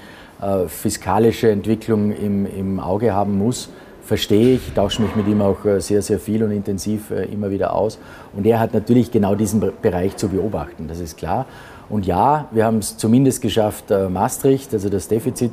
äh, 0.41 0.67
fiskalische 0.69 1.51
Entwicklung 1.51 2.13
im, 2.13 2.47
im 2.47 2.81
Auge 2.81 3.15
haben 3.15 3.39
muss. 3.39 3.69
Verstehe 4.05 4.57
ich, 4.57 4.73
tausche 4.75 5.03
mich 5.03 5.17
mit 5.17 5.27
ihm 5.27 5.41
auch 5.41 5.65
äh, 5.65 5.81
sehr, 5.81 6.03
sehr 6.03 6.19
viel 6.19 6.43
und 6.43 6.51
intensiv 6.51 7.11
äh, 7.11 7.25
immer 7.25 7.51
wieder 7.51 7.75
aus. 7.75 7.99
Und 8.35 8.47
er 8.47 8.61
hat 8.61 8.75
natürlich 8.75 9.11
genau 9.11 9.35
diesen 9.35 9.63
Bereich 9.81 10.17
zu 10.17 10.29
beobachten, 10.29 10.89
das 10.89 11.01
ist 11.01 11.17
klar. 11.17 11.47
Und 11.89 12.07
ja, 12.07 12.49
wir 12.51 12.65
haben 12.65 12.79
es 12.79 12.97
zumindest 12.97 13.43
geschafft, 13.43 13.91
Maastricht, 13.91 14.73
also 14.73 14.89
das 14.89 15.07
Defizit 15.07 15.53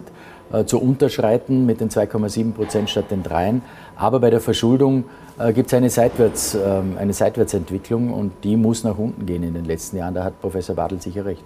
zu 0.66 0.80
unterschreiten 0.80 1.66
mit 1.66 1.82
den 1.82 1.90
2,7 1.90 2.54
Prozent 2.54 2.90
statt 2.90 3.12
den 3.12 3.22
3. 3.22 3.56
Aber 3.98 4.22
bei 4.22 4.30
der 4.30 4.40
Verschuldung 4.40 5.04
äh, 5.38 5.54
gibt 5.54 5.68
es 5.68 5.74
eine, 5.74 5.90
Seitwärts, 5.90 6.56
ähm, 6.56 6.98
eine 6.98 7.14
Seitwärtsentwicklung 7.14 8.14
und 8.14 8.32
die 8.44 8.56
muss 8.56 8.84
nach 8.84 8.98
unten 8.98 9.26
gehen 9.26 9.44
in 9.44 9.54
den 9.54 9.66
letzten 9.66 9.98
Jahren. 9.98 10.14
Da 10.14 10.24
hat 10.24 10.40
Professor 10.42 10.76
Bartel 10.76 11.02
sicher 11.02 11.26
recht. 11.26 11.44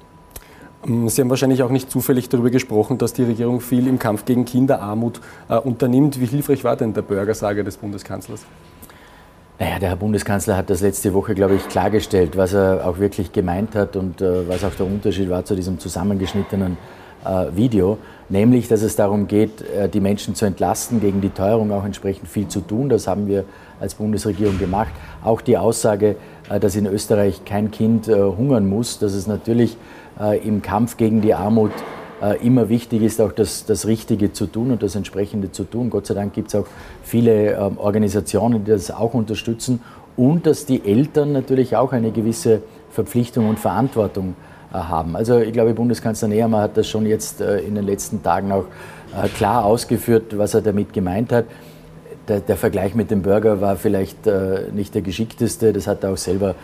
Ähm, 0.86 1.10
Sie 1.10 1.22
haben 1.22 1.30
wahrscheinlich 1.30 1.64
auch 1.64 1.70
nicht 1.70 1.92
zufällig 1.92 2.30
darüber 2.30 2.50
gesprochen, 2.50 2.98
dass 2.98 3.14
die 3.14 3.24
Regierung 3.24 3.62
viel 3.62 3.88
im 3.88 4.00
Kampf 4.00 4.26
gegen 4.26 4.46
Kinderarmut 4.46 5.22
äh, 5.50 5.58
unternimmt. 5.58 6.20
Wie 6.20 6.26
hilfreich 6.26 6.64
war 6.64 6.76
denn 6.76 6.94
der 6.94 7.02
Bürgersager 7.02 7.64
des 7.64 7.78
Bundeskanzlers? 7.78 8.46
Naja, 9.58 9.80
der 9.80 9.90
Herr 9.90 9.96
Bundeskanzler 9.96 10.58
hat 10.58 10.70
das 10.70 10.82
letzte 10.82 11.14
Woche, 11.14 11.34
glaube 11.34 11.56
ich, 11.56 11.68
klargestellt, 11.70 12.36
was 12.36 12.54
er 12.54 12.86
auch 12.86 13.00
wirklich 13.00 13.32
gemeint 13.32 13.74
hat 13.74 13.96
und 13.96 14.22
äh, 14.22 14.48
was 14.50 14.66
auch 14.66 14.76
der 14.76 14.86
Unterschied 14.86 15.30
war 15.30 15.46
zu 15.46 15.56
diesem 15.56 15.80
zusammengeschnittenen 15.80 16.78
äh, 17.24 17.56
Video, 17.56 17.98
nämlich 18.28 18.68
dass 18.68 18.82
es 18.82 18.98
darum 18.98 19.28
geht, 19.28 19.62
äh, 19.62 19.88
die 19.88 20.02
Menschen 20.02 20.36
zu 20.36 20.46
entlasten, 20.46 21.00
gegen 21.00 21.22
die 21.22 21.30
Teuerung 21.30 21.72
auch 21.72 21.86
entsprechend 21.86 22.28
viel 22.28 22.50
zu 22.50 22.60
tun. 22.60 22.90
Das 22.90 23.08
haben 23.08 23.28
wir 23.28 23.46
als 23.80 23.96
Bundesregierung 23.96 24.60
gemacht. 24.60 24.92
Auch 25.24 25.40
die 25.40 25.58
Aussage, 25.58 26.18
dass 26.50 26.76
in 26.76 26.86
Österreich 26.86 27.44
kein 27.46 27.72
Kind 27.72 28.08
hungern 28.08 28.68
muss, 28.70 29.00
dass 29.00 29.14
es 29.14 29.28
natürlich 29.28 29.78
im 30.44 30.62
Kampf 30.62 30.98
gegen 30.98 31.22
die 31.22 31.34
Armut 31.34 31.72
immer 32.42 32.70
wichtig 32.70 33.02
ist, 33.02 33.20
auch 33.20 33.32
das, 33.32 33.66
das 33.66 33.86
Richtige 33.88 34.32
zu 34.32 34.46
tun 34.46 34.72
und 34.72 34.82
das 34.84 34.96
Entsprechende 34.96 35.52
zu 35.52 35.64
tun. 35.64 35.90
Gott 35.90 36.08
sei 36.08 36.14
Dank 36.14 36.34
gibt 36.34 36.48
es 36.48 36.56
auch 36.56 36.66
viele 37.04 37.54
ähm, 37.54 37.78
Organisationen, 37.78 38.64
die 38.64 38.72
das 38.72 38.90
auch 38.90 39.14
unterstützen 39.14 39.82
und 40.18 40.46
dass 40.46 40.66
die 40.66 40.86
Eltern 40.86 41.32
natürlich 41.32 41.76
auch 41.76 41.92
eine 41.92 42.12
gewisse 42.12 42.62
Verpflichtung 42.90 43.50
und 43.50 43.60
Verantwortung 43.60 44.36
äh, 44.74 44.78
haben. 44.78 45.16
Also 45.16 45.40
ich 45.40 45.54
glaube, 45.54 45.74
Bundeskanzler 45.74 46.30
Nehammer 46.30 46.62
hat 46.62 46.78
das 46.78 46.88
schon 46.88 47.06
jetzt 47.06 47.42
äh, 47.42 47.60
in 47.60 47.76
den 47.76 47.86
letzten 47.86 48.24
Tagen 48.24 48.52
auch 48.52 48.66
äh, 49.14 49.28
klar 49.30 49.66
ausgeführt, 49.66 50.38
was 50.38 50.54
er 50.54 50.62
damit 50.62 50.94
gemeint 50.94 51.32
hat. 51.32 51.46
Der, 52.28 52.40
der 52.40 52.58
Vergleich 52.58 52.96
mit 52.96 53.12
dem 53.12 53.22
Burger 53.22 53.62
war 53.62 53.76
vielleicht 53.76 54.18
nicht 54.74 54.96
der 54.96 55.02
geschickteste, 55.02 55.74
das 55.74 55.86
hat 55.86 56.04
er 56.04 56.12
auch 56.12 56.18
selber 56.18 56.56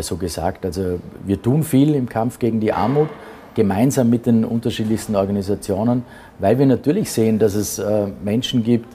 so 0.00 0.16
gesagt. 0.16 0.64
Also 0.64 0.98
wir 1.26 1.42
tun 1.42 1.62
viel 1.62 1.94
im 1.94 2.08
Kampf 2.08 2.38
gegen 2.38 2.58
die 2.60 2.72
Armut, 2.72 3.08
gemeinsam 3.54 4.08
mit 4.08 4.24
den 4.24 4.46
unterschiedlichsten 4.46 5.16
Organisationen, 5.16 6.04
weil 6.38 6.58
wir 6.58 6.64
natürlich 6.64 7.12
sehen, 7.12 7.38
dass 7.38 7.54
es 7.54 7.82
Menschen 8.24 8.64
gibt, 8.64 8.86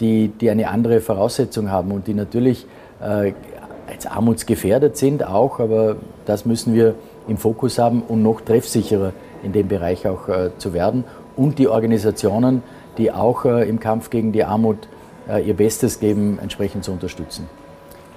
die, 0.00 0.28
die 0.28 0.50
eine 0.50 0.68
andere 0.68 1.00
Voraussetzung 1.00 1.70
haben 1.72 1.90
und 1.90 2.06
die 2.06 2.14
natürlich 2.14 2.64
als 3.00 4.06
armutsgefährdet 4.06 4.96
sind 4.96 5.26
auch, 5.26 5.60
aber 5.60 5.96
das 6.26 6.44
müssen 6.44 6.74
wir 6.74 6.94
im 7.26 7.36
Fokus 7.36 7.78
haben 7.78 8.02
und 8.02 8.22
noch 8.22 8.40
treffsicherer 8.40 9.12
in 9.42 9.52
dem 9.52 9.68
Bereich 9.68 10.06
auch 10.06 10.28
äh, 10.28 10.50
zu 10.58 10.72
werden. 10.72 11.04
Und 11.36 11.58
die 11.58 11.68
Organisationen, 11.68 12.62
die 12.96 13.12
auch 13.12 13.44
äh, 13.44 13.68
im 13.68 13.80
Kampf 13.80 14.10
gegen 14.10 14.32
die 14.32 14.44
Armut 14.44 14.76
äh, 14.76 14.97
ihr 15.36 15.54
Bestes 15.54 16.00
geben, 16.00 16.38
entsprechend 16.40 16.84
zu 16.84 16.92
unterstützen. 16.92 17.48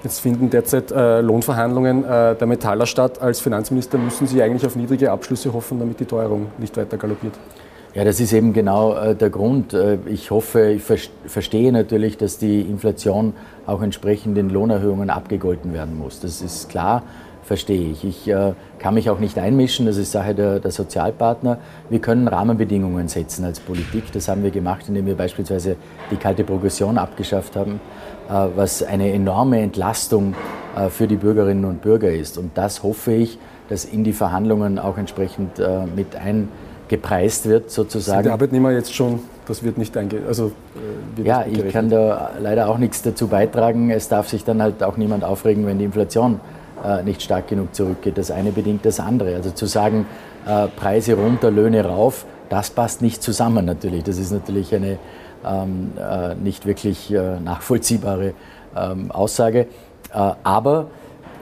Jetzt 0.03 0.19
finden 0.19 0.49
derzeit 0.49 0.91
äh, 0.91 1.21
Lohnverhandlungen 1.21 2.03
äh, 2.03 2.35
der 2.35 2.47
Metaller 2.47 2.87
statt. 2.87 3.21
Als 3.21 3.39
Finanzminister 3.39 3.97
müssen 3.97 4.25
Sie 4.25 4.41
eigentlich 4.41 4.65
auf 4.65 4.75
niedrige 4.75 5.11
Abschlüsse 5.11 5.53
hoffen, 5.53 5.79
damit 5.79 5.99
die 5.99 6.05
Teuerung 6.05 6.47
nicht 6.57 6.75
weiter 6.75 6.97
galoppiert. 6.97 7.33
Ja, 7.93 8.03
das 8.03 8.19
ist 8.19 8.33
eben 8.33 8.53
genau 8.53 8.95
äh, 8.95 9.15
der 9.15 9.29
Grund. 9.29 9.75
ich 10.05 10.31
hoffe, 10.31 10.71
ich 10.71 10.83
ver 10.83 10.97
verstehe 11.25 11.71
natürlich, 11.71 12.17
dass 12.17 12.37
die 12.37 12.61
Inflation 12.61 13.33
auch 13.67 13.81
entsprechend 13.81 14.37
in 14.37 14.49
Lohnerhöhungen 14.49 15.09
abgegolten 15.09 15.73
werden 15.73 15.97
muss. 15.97 16.19
Das 16.19 16.41
ist 16.41 16.69
klar 16.69 17.03
verstehe 17.43 17.91
ich. 17.91 18.03
Ich 18.03 18.27
äh, 18.27 18.53
kann 18.79 18.93
mich 18.93 19.09
auch 19.09 19.19
nicht 19.19 19.37
einmischen, 19.37 19.85
das 19.85 19.97
ist 19.97 20.11
Sache 20.11 20.35
der, 20.35 20.59
der, 20.59 20.71
Sozialpartner. 20.71 21.57
Wir 21.89 21.99
können 21.99 22.27
Rahmenbedingungen 22.27 23.07
setzen 23.07 23.45
als 23.45 23.59
Politik. 23.59 24.11
Das 24.11 24.27
haben 24.27 24.43
wir 24.43 24.51
gemacht, 24.51 24.85
indem 24.87 25.05
wir 25.05 25.15
beispielsweise 25.15 25.75
die 26.11 26.15
kalte 26.15 26.43
Progression 26.43 26.97
abgeschafft 26.97 27.55
haben, 27.55 27.79
äh, 28.29 28.47
was 28.55 28.83
eine 28.83 29.11
enorme 29.11 29.59
Entlastung 29.61 30.35
äh, 30.75 30.89
für 30.89 31.07
die 31.07 31.17
Bürgerinnen 31.17 31.65
und 31.65 31.81
Bürger 31.81 32.11
ist. 32.11 32.37
Und 32.37 32.57
das 32.57 32.83
hoffe 32.83 33.13
ich, 33.13 33.37
dass 33.69 33.85
in 33.85 34.03
die 34.03 34.13
Verhandlungen 34.13 34.79
auch 34.79 34.97
entsprechend 34.97 35.59
äh, 35.59 35.85
mit 35.95 36.15
eingepreist 36.15 37.47
wird, 37.47 37.71
sozusagen. 37.71 38.19
Sind 38.19 38.25
die 38.25 38.33
Arbeitnehmer 38.33 38.71
jetzt 38.71 38.93
schon 38.93 39.19
das 39.51 39.63
wird 39.63 39.77
nicht 39.77 39.97
einge 39.97 40.21
also, 40.27 40.51
äh, 41.17 41.23
Ja, 41.23 41.45
ich 41.45 41.67
kann 41.73 41.89
da 41.89 42.31
leider 42.39 42.69
auch 42.69 42.77
nichts 42.77 43.01
dazu 43.01 43.27
beitragen. 43.27 43.89
Es 43.89 44.07
darf 44.07 44.29
sich 44.29 44.43
dann 44.43 44.61
halt 44.61 44.81
auch 44.81 44.97
niemand 44.97 45.23
aufregen, 45.23 45.65
wenn 45.65 45.77
die 45.77 45.85
Inflation 45.85 46.39
nicht 47.03 47.21
stark 47.21 47.47
genug 47.47 47.75
zurückgeht. 47.75 48.17
Das 48.17 48.31
eine 48.31 48.51
bedingt 48.51 48.85
das 48.85 48.99
andere. 48.99 49.35
Also 49.35 49.51
zu 49.51 49.65
sagen, 49.65 50.05
äh, 50.45 50.67
Preise 50.67 51.13
runter, 51.13 51.51
Löhne 51.51 51.85
rauf, 51.85 52.25
das 52.49 52.69
passt 52.69 53.01
nicht 53.01 53.21
zusammen 53.23 53.65
natürlich. 53.65 54.03
Das 54.03 54.17
ist 54.17 54.31
natürlich 54.31 54.73
eine 54.75 54.97
ähm, 55.45 55.93
äh, 55.97 56.35
nicht 56.35 56.65
wirklich 56.65 57.13
äh, 57.13 57.39
nachvollziehbare 57.39 58.33
ähm, 58.75 59.11
Aussage. 59.11 59.67
Äh, 60.13 60.31
aber 60.43 60.87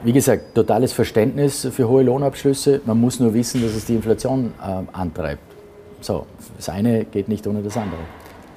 wie 0.02 0.12
gesagt, 0.12 0.54
totales 0.54 0.92
Verständnis 0.92 1.68
für 1.70 1.88
hohe 1.88 2.02
Lohnabschlüsse. 2.02 2.80
Man 2.86 3.00
muss 3.00 3.20
nur 3.20 3.34
wissen, 3.34 3.62
dass 3.62 3.72
es 3.72 3.84
die 3.84 3.94
Inflation 3.94 4.54
äh, 4.60 4.96
antreibt. 4.96 5.42
So, 6.00 6.26
das 6.56 6.68
eine 6.70 7.04
geht 7.04 7.28
nicht 7.28 7.46
ohne 7.46 7.62
das 7.62 7.76
andere. 7.76 8.00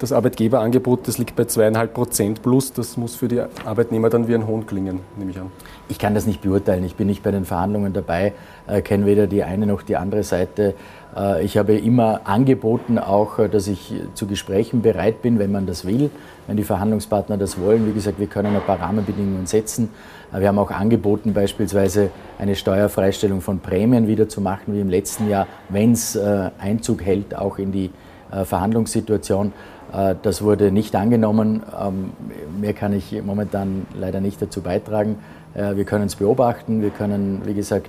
Das 0.00 0.10
Arbeitgeberangebot, 0.10 1.06
das 1.06 1.18
liegt 1.18 1.36
bei 1.36 1.44
zweieinhalb 1.44 1.94
Prozent 1.94 2.42
plus. 2.42 2.72
Das 2.72 2.96
muss 2.96 3.14
für 3.14 3.28
die 3.28 3.40
Arbeitnehmer 3.64 4.10
dann 4.10 4.26
wie 4.26 4.34
ein 4.34 4.46
Hohn 4.46 4.66
klingen, 4.66 5.00
nehme 5.16 5.30
ich 5.30 5.38
an. 5.38 5.52
Ich 5.88 6.00
kann 6.00 6.14
das 6.14 6.26
nicht 6.26 6.42
beurteilen. 6.42 6.84
Ich 6.84 6.96
bin 6.96 7.06
nicht 7.06 7.22
bei 7.22 7.30
den 7.30 7.44
Verhandlungen 7.44 7.92
dabei, 7.92 8.32
äh, 8.66 8.82
kenne 8.82 9.06
weder 9.06 9.28
die 9.28 9.44
eine 9.44 9.66
noch 9.66 9.82
die 9.82 9.96
andere 9.96 10.24
Seite. 10.24 10.74
Äh, 11.16 11.44
ich 11.44 11.56
habe 11.56 11.76
immer 11.76 12.22
angeboten, 12.24 12.98
auch, 12.98 13.38
äh, 13.38 13.48
dass 13.48 13.68
ich 13.68 13.94
zu 14.14 14.26
Gesprächen 14.26 14.82
bereit 14.82 15.22
bin, 15.22 15.38
wenn 15.38 15.52
man 15.52 15.64
das 15.66 15.84
will, 15.84 16.10
wenn 16.48 16.56
die 16.56 16.64
Verhandlungspartner 16.64 17.36
das 17.36 17.60
wollen. 17.60 17.86
Wie 17.86 17.92
gesagt, 17.92 18.18
wir 18.18 18.26
können 18.26 18.56
ein 18.56 18.62
paar 18.62 18.80
Rahmenbedingungen 18.80 19.46
setzen. 19.46 19.90
Äh, 20.32 20.40
wir 20.40 20.48
haben 20.48 20.58
auch 20.58 20.72
angeboten, 20.72 21.34
beispielsweise 21.34 22.10
eine 22.38 22.56
Steuerfreistellung 22.56 23.40
von 23.40 23.60
Prämien 23.60 24.08
wieder 24.08 24.28
zu 24.28 24.40
machen, 24.40 24.74
wie 24.74 24.80
im 24.80 24.90
letzten 24.90 25.28
Jahr, 25.28 25.46
wenn 25.68 25.92
es 25.92 26.16
äh, 26.16 26.50
Einzug 26.58 27.02
hält, 27.02 27.36
auch 27.36 27.58
in 27.58 27.70
die 27.70 27.90
äh, 28.32 28.44
Verhandlungssituation. 28.44 29.52
Äh, 29.94 30.14
das 30.22 30.42
wurde 30.42 30.70
nicht 30.70 30.94
angenommen. 30.96 31.62
Ähm, 31.80 32.12
mehr 32.60 32.72
kann 32.72 32.92
ich 32.92 33.22
momentan 33.22 33.86
leider 33.98 34.20
nicht 34.20 34.40
dazu 34.40 34.60
beitragen. 34.60 35.18
Äh, 35.54 35.76
wir 35.76 35.84
können 35.84 36.06
es 36.06 36.16
beobachten, 36.16 36.82
wir 36.82 36.90
können, 36.90 37.42
wie 37.44 37.54
gesagt, 37.54 37.88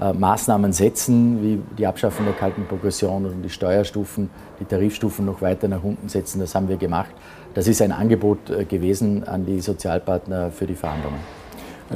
äh, 0.00 0.12
Maßnahmen 0.12 0.72
setzen, 0.72 1.42
wie 1.42 1.60
die 1.78 1.86
Abschaffung 1.86 2.26
der 2.26 2.34
kalten 2.34 2.66
Progression 2.66 3.24
und 3.24 3.42
die 3.42 3.50
Steuerstufen, 3.50 4.30
die 4.60 4.64
Tarifstufen 4.64 5.24
noch 5.24 5.40
weiter 5.40 5.68
nach 5.68 5.82
unten 5.82 6.08
setzen. 6.08 6.40
Das 6.40 6.54
haben 6.54 6.68
wir 6.68 6.76
gemacht. 6.76 7.10
Das 7.54 7.66
ist 7.68 7.80
ein 7.80 7.92
Angebot 7.92 8.68
gewesen 8.68 9.26
an 9.26 9.46
die 9.46 9.60
Sozialpartner 9.60 10.50
für 10.50 10.66
die 10.66 10.74
Verhandlungen. 10.74 11.20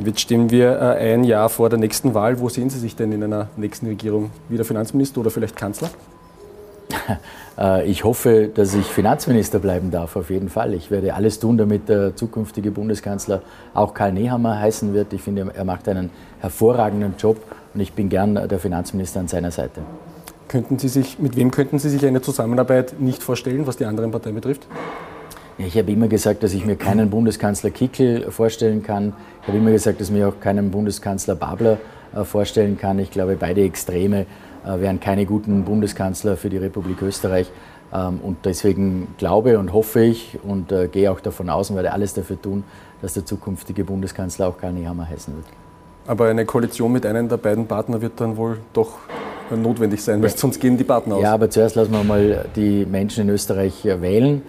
Jetzt 0.03 0.21
stehen 0.21 0.51
wir 0.51 0.81
ein 0.81 1.23
Jahr 1.23 1.51
vor 1.51 1.69
der 1.69 1.79
nächsten 1.79 2.15
Wahl. 2.15 2.41
Wo 2.41 2.49
sehen 2.49 2.71
Sie 2.71 2.79
sich 2.79 2.97
denn 2.97 3.13
in 3.13 3.23
einer 3.23 3.49
nächsten 3.59 3.87
Regierung? 3.87 4.31
Wieder 4.49 4.65
Finanzminister 4.65 5.21
oder 5.21 5.31
vielleicht 5.31 5.57
Kanzler? 5.57 5.91
Äh, 7.61 7.89
ich 7.89 8.05
hoffe, 8.05 8.51
dass 8.53 8.75
ich 8.75 8.87
Finanzminister 8.87 9.59
bleiben 9.59 9.91
darf, 9.91 10.17
auf 10.17 10.31
jeden 10.31 10.49
Fall. 10.49 10.75
Ich 10.75 10.91
werde 10.91 11.15
alles 11.15 11.39
tun, 11.39 11.59
damit 11.59 11.89
der 11.89 12.17
zukünftige 12.17 12.71
Bundeskanzler 12.71 13.43
auch 13.75 13.95
Karl 13.95 14.13
Nehammer 14.13 14.59
heißen 14.59 14.95
wird. 14.95 15.13
Ich 15.13 15.23
finde, 15.23 15.53
er 15.55 15.65
macht 15.65 15.89
einen 15.89 16.11
hervorragenden 16.41 17.15
Job 17.19 17.37
und 17.75 17.81
ich 17.81 17.93
bin 17.93 18.09
gern 18.09 18.35
der 18.49 18.59
Finanzminister 18.59 19.21
an 19.21 19.29
seiner 19.29 19.51
Seite. 19.51 19.83
Könnten 20.49 20.79
Sie 20.79 20.89
sich, 20.89 21.19
mit 21.21 21.37
wem 21.37 21.53
könnten 21.53 21.79
Sie 21.79 21.89
sich 21.89 22.05
eine 22.05 22.23
Zusammenarbeit 22.23 22.99
nicht 22.99 23.23
vorstellen, 23.23 23.67
was 23.67 23.77
die 23.77 23.85
anderen 23.85 24.11
Parteien 24.11 24.35
betrifft? 24.35 24.67
Ich 25.59 25.77
habe 25.77 25.93
immer 25.93 26.09
gesagt, 26.09 26.43
dass 26.43 26.55
ich 26.55 26.65
mir 26.65 26.75
keinen 26.75 27.11
Bundeskanzler 27.11 27.71
Kickel 27.71 28.31
vorstellen 28.31 28.83
kann. 28.83 29.13
Ich 29.43 29.49
habe 29.49 29.59
immer 29.59 29.71
gesagt, 29.71 30.01
dass 30.01 30.09
ich 30.09 30.15
mir 30.15 30.27
auch 30.27 30.41
keinen 30.41 30.71
Bundeskanzler 30.71 31.35
Babler 31.37 31.77
äh, 32.15 32.25
vorstellen 32.25 32.79
kann. 32.79 32.99
Ich 32.99 33.11
glaube, 33.11 33.37
beide 33.39 33.63
Extreme 33.63 34.27
wären 34.65 35.01
keine 35.01 35.27
guten 35.27 35.65
Bundeskanzler 35.65 36.37
für 36.37 36.51
die 36.51 36.59
Republik 36.59 37.03
Österreich. 37.03 37.51
Ähm, 37.93 38.21
und 38.23 38.39
deswegen 38.45 39.09
glaube 39.19 39.59
und 39.59 39.73
hoffe 39.73 40.01
ich 40.01 40.39
und 40.43 40.73
äh, 40.73 40.89
gehe 40.89 41.11
auch 41.11 41.21
davon 41.21 41.51
aus 41.51 41.71
und 41.71 41.77
werde 41.77 41.93
alles 41.93 42.15
dafür 42.15 42.41
tun, 42.41 42.65
dass 43.03 43.15
der 43.15 43.25
zukünftige 43.25 43.85
Bundeskanzler 43.85 44.49
auch 44.49 44.59
Karl 44.59 44.73
Nehammer 44.73 45.09
heißen 45.09 45.35
wird. 45.35 45.47
Aber 46.07 46.27
eine 46.27 46.45
Koalition 46.45 46.93
mit 46.93 47.05
einem 47.07 47.29
der 47.29 47.37
beiden 47.37 47.67
Partner 47.67 48.01
wird 48.01 48.21
dann 48.21 48.37
wohl 48.37 48.59
doch 48.73 48.99
notwendig 49.51 50.03
sein, 50.03 50.23
weil 50.23 50.31
sonst 50.31 50.61
gehen 50.61 50.77
die 50.77 50.85
Partner 50.85 51.17
aus. 51.17 51.23
Ja, 51.23 51.35
aber 51.35 51.51
zuerst 51.51 51.75
lassen 51.75 51.93
wir 51.93 52.05
mal 52.05 52.47
die 52.55 52.87
Menschen 52.87 53.29
in 53.29 53.31
Österreich 53.31 53.85
wählen 53.85 54.43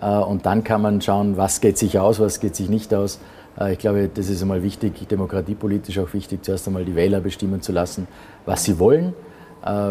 und 0.00 0.46
dann 0.46 0.64
kann 0.64 0.82
man 0.82 1.00
schauen, 1.00 1.36
was 1.36 1.60
geht 1.60 1.78
sich 1.78 1.98
aus, 1.98 2.18
was 2.18 2.40
geht 2.40 2.56
sich 2.56 2.68
nicht 2.68 2.92
aus. 2.92 3.20
Äh, 3.58 3.72
ich 3.72 3.78
glaube, 3.78 4.08
das 4.12 4.28
ist 4.28 4.42
einmal 4.42 4.62
wichtig, 4.62 5.08
demokratiepolitisch 5.08 5.98
auch 5.98 6.12
wichtig, 6.12 6.44
zuerst 6.44 6.66
einmal 6.66 6.84
die 6.84 6.94
Wähler 6.94 7.20
bestimmen 7.20 7.62
zu 7.62 7.72
lassen, 7.72 8.06
was 8.46 8.64
sie 8.64 8.78
wollen, 8.78 9.08
äh, 9.08 9.27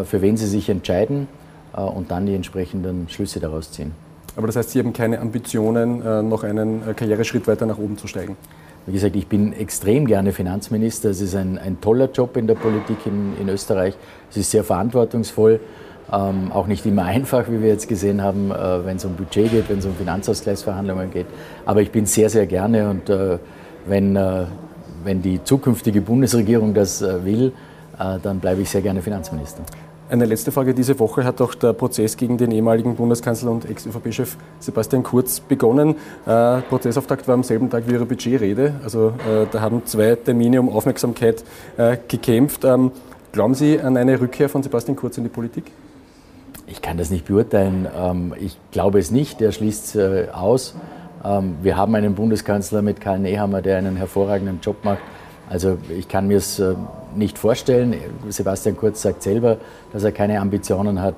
für 0.04 0.22
wen 0.22 0.36
sie 0.36 0.46
sich 0.46 0.68
entscheiden 0.68 1.28
äh, 1.76 1.80
und 1.80 2.10
dann 2.10 2.26
die 2.26 2.34
entsprechenden 2.34 3.08
Schlüsse 3.08 3.40
daraus 3.40 3.70
ziehen. 3.70 3.92
Aber 4.36 4.46
das 4.46 4.56
heißt, 4.56 4.70
Sie 4.70 4.78
haben 4.78 4.92
keine 4.92 5.18
Ambitionen, 5.18 6.28
noch 6.28 6.44
einen 6.44 6.94
Karriereschritt 6.94 7.48
weiter 7.48 7.66
nach 7.66 7.78
oben 7.78 7.98
zu 7.98 8.06
steigen? 8.06 8.36
Wie 8.88 8.92
gesagt, 8.92 9.16
ich 9.16 9.26
bin 9.26 9.52
extrem 9.52 10.06
gerne 10.06 10.32
Finanzminister. 10.32 11.10
Es 11.10 11.20
ist 11.20 11.34
ein, 11.34 11.58
ein 11.58 11.78
toller 11.78 12.10
Job 12.10 12.38
in 12.38 12.46
der 12.46 12.54
Politik 12.54 12.96
in, 13.04 13.36
in 13.38 13.50
Österreich. 13.50 13.94
Es 14.30 14.38
ist 14.38 14.50
sehr 14.50 14.64
verantwortungsvoll. 14.64 15.60
Ähm, 16.10 16.50
auch 16.52 16.66
nicht 16.66 16.86
immer 16.86 17.04
einfach, 17.04 17.50
wie 17.50 17.60
wir 17.60 17.68
jetzt 17.68 17.86
gesehen 17.86 18.22
haben, 18.22 18.50
äh, 18.50 18.86
wenn 18.86 18.96
es 18.96 19.04
um 19.04 19.14
Budget 19.14 19.50
geht, 19.50 19.68
wenn 19.68 19.80
es 19.80 19.84
um 19.84 19.94
Finanzausgleichsverhandlungen 19.94 21.10
geht. 21.10 21.26
Aber 21.66 21.82
ich 21.82 21.90
bin 21.90 22.06
sehr, 22.06 22.30
sehr 22.30 22.46
gerne 22.46 22.88
und 22.88 23.10
äh, 23.10 23.38
wenn, 23.86 24.16
äh, 24.16 24.44
wenn 25.04 25.20
die 25.20 25.44
zukünftige 25.44 26.00
Bundesregierung 26.00 26.72
das 26.72 27.02
äh, 27.02 27.26
will, 27.26 27.48
äh, 27.48 27.67
dann 27.98 28.40
bleibe 28.40 28.62
ich 28.62 28.70
sehr 28.70 28.82
gerne 28.82 29.02
Finanzminister. 29.02 29.62
Eine 30.10 30.24
letzte 30.24 30.52
Frage. 30.52 30.72
Diese 30.72 30.98
Woche 31.00 31.22
hat 31.22 31.42
auch 31.42 31.54
der 31.54 31.74
Prozess 31.74 32.16
gegen 32.16 32.38
den 32.38 32.50
ehemaligen 32.50 32.96
Bundeskanzler 32.96 33.50
und 33.50 33.68
Ex-ÖVP-Chef 33.68 34.36
Sebastian 34.58 35.02
Kurz 35.02 35.40
begonnen. 35.40 35.96
Äh, 36.24 36.62
Prozessauftakt 36.62 37.28
war 37.28 37.34
am 37.34 37.42
selben 37.42 37.68
Tag 37.68 37.86
wie 37.86 37.92
Ihre 37.92 38.06
Budgetrede. 38.06 38.72
Also 38.82 39.08
äh, 39.08 39.46
da 39.50 39.60
haben 39.60 39.84
zwei 39.84 40.14
Termine 40.14 40.60
um 40.60 40.70
Aufmerksamkeit 40.70 41.44
äh, 41.76 41.98
gekämpft. 42.08 42.64
Ähm, 42.64 42.92
glauben 43.32 43.52
Sie 43.54 43.80
an 43.80 43.98
eine 43.98 44.18
Rückkehr 44.18 44.48
von 44.48 44.62
Sebastian 44.62 44.96
Kurz 44.96 45.18
in 45.18 45.24
die 45.24 45.30
Politik? 45.30 45.70
Ich 46.66 46.80
kann 46.80 46.96
das 46.96 47.10
nicht 47.10 47.26
beurteilen. 47.26 47.86
Ähm, 47.94 48.34
ich 48.40 48.56
glaube 48.70 49.00
es 49.00 49.10
nicht. 49.10 49.42
Er 49.42 49.52
schließt 49.52 49.96
es 49.96 50.30
aus. 50.32 50.74
Ähm, 51.22 51.56
wir 51.60 51.76
haben 51.76 51.94
einen 51.94 52.14
Bundeskanzler 52.14 52.80
mit 52.80 53.02
Karl 53.02 53.18
Nehammer, 53.18 53.60
der 53.60 53.76
einen 53.76 53.96
hervorragenden 53.96 54.60
Job 54.62 54.84
macht. 54.84 55.00
Also 55.48 55.78
ich 55.88 56.08
kann 56.08 56.26
mir 56.28 56.38
es 56.38 56.58
äh, 56.58 56.74
nicht 57.14 57.38
vorstellen. 57.38 57.94
Sebastian 58.28 58.76
Kurz 58.76 59.02
sagt 59.02 59.22
selber, 59.22 59.58
dass 59.92 60.04
er 60.04 60.12
keine 60.12 60.40
Ambitionen 60.40 61.00
hat. 61.00 61.14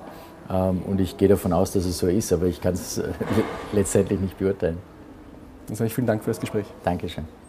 Ähm, 0.51 0.83
und 0.87 1.01
ich 1.01 1.17
gehe 1.17 1.29
davon 1.29 1.53
aus, 1.53 1.73
dass 1.73 1.85
es 1.85 1.99
so 1.99 2.07
ist, 2.07 2.33
aber 2.33 2.47
ich 2.47 2.61
kann 2.61 2.75
es 2.75 2.99
äh, 2.99 3.09
letztendlich 3.73 4.21
nicht 4.21 4.39
beurteilen. 4.39 4.79
Dann 5.67 5.77
sage 5.77 5.89
ich 5.89 5.95
vielen 5.95 6.07
Dank 6.07 6.23
für 6.23 6.31
das 6.31 6.41
Gespräch. 6.41 6.67
Dankeschön. 6.85 7.40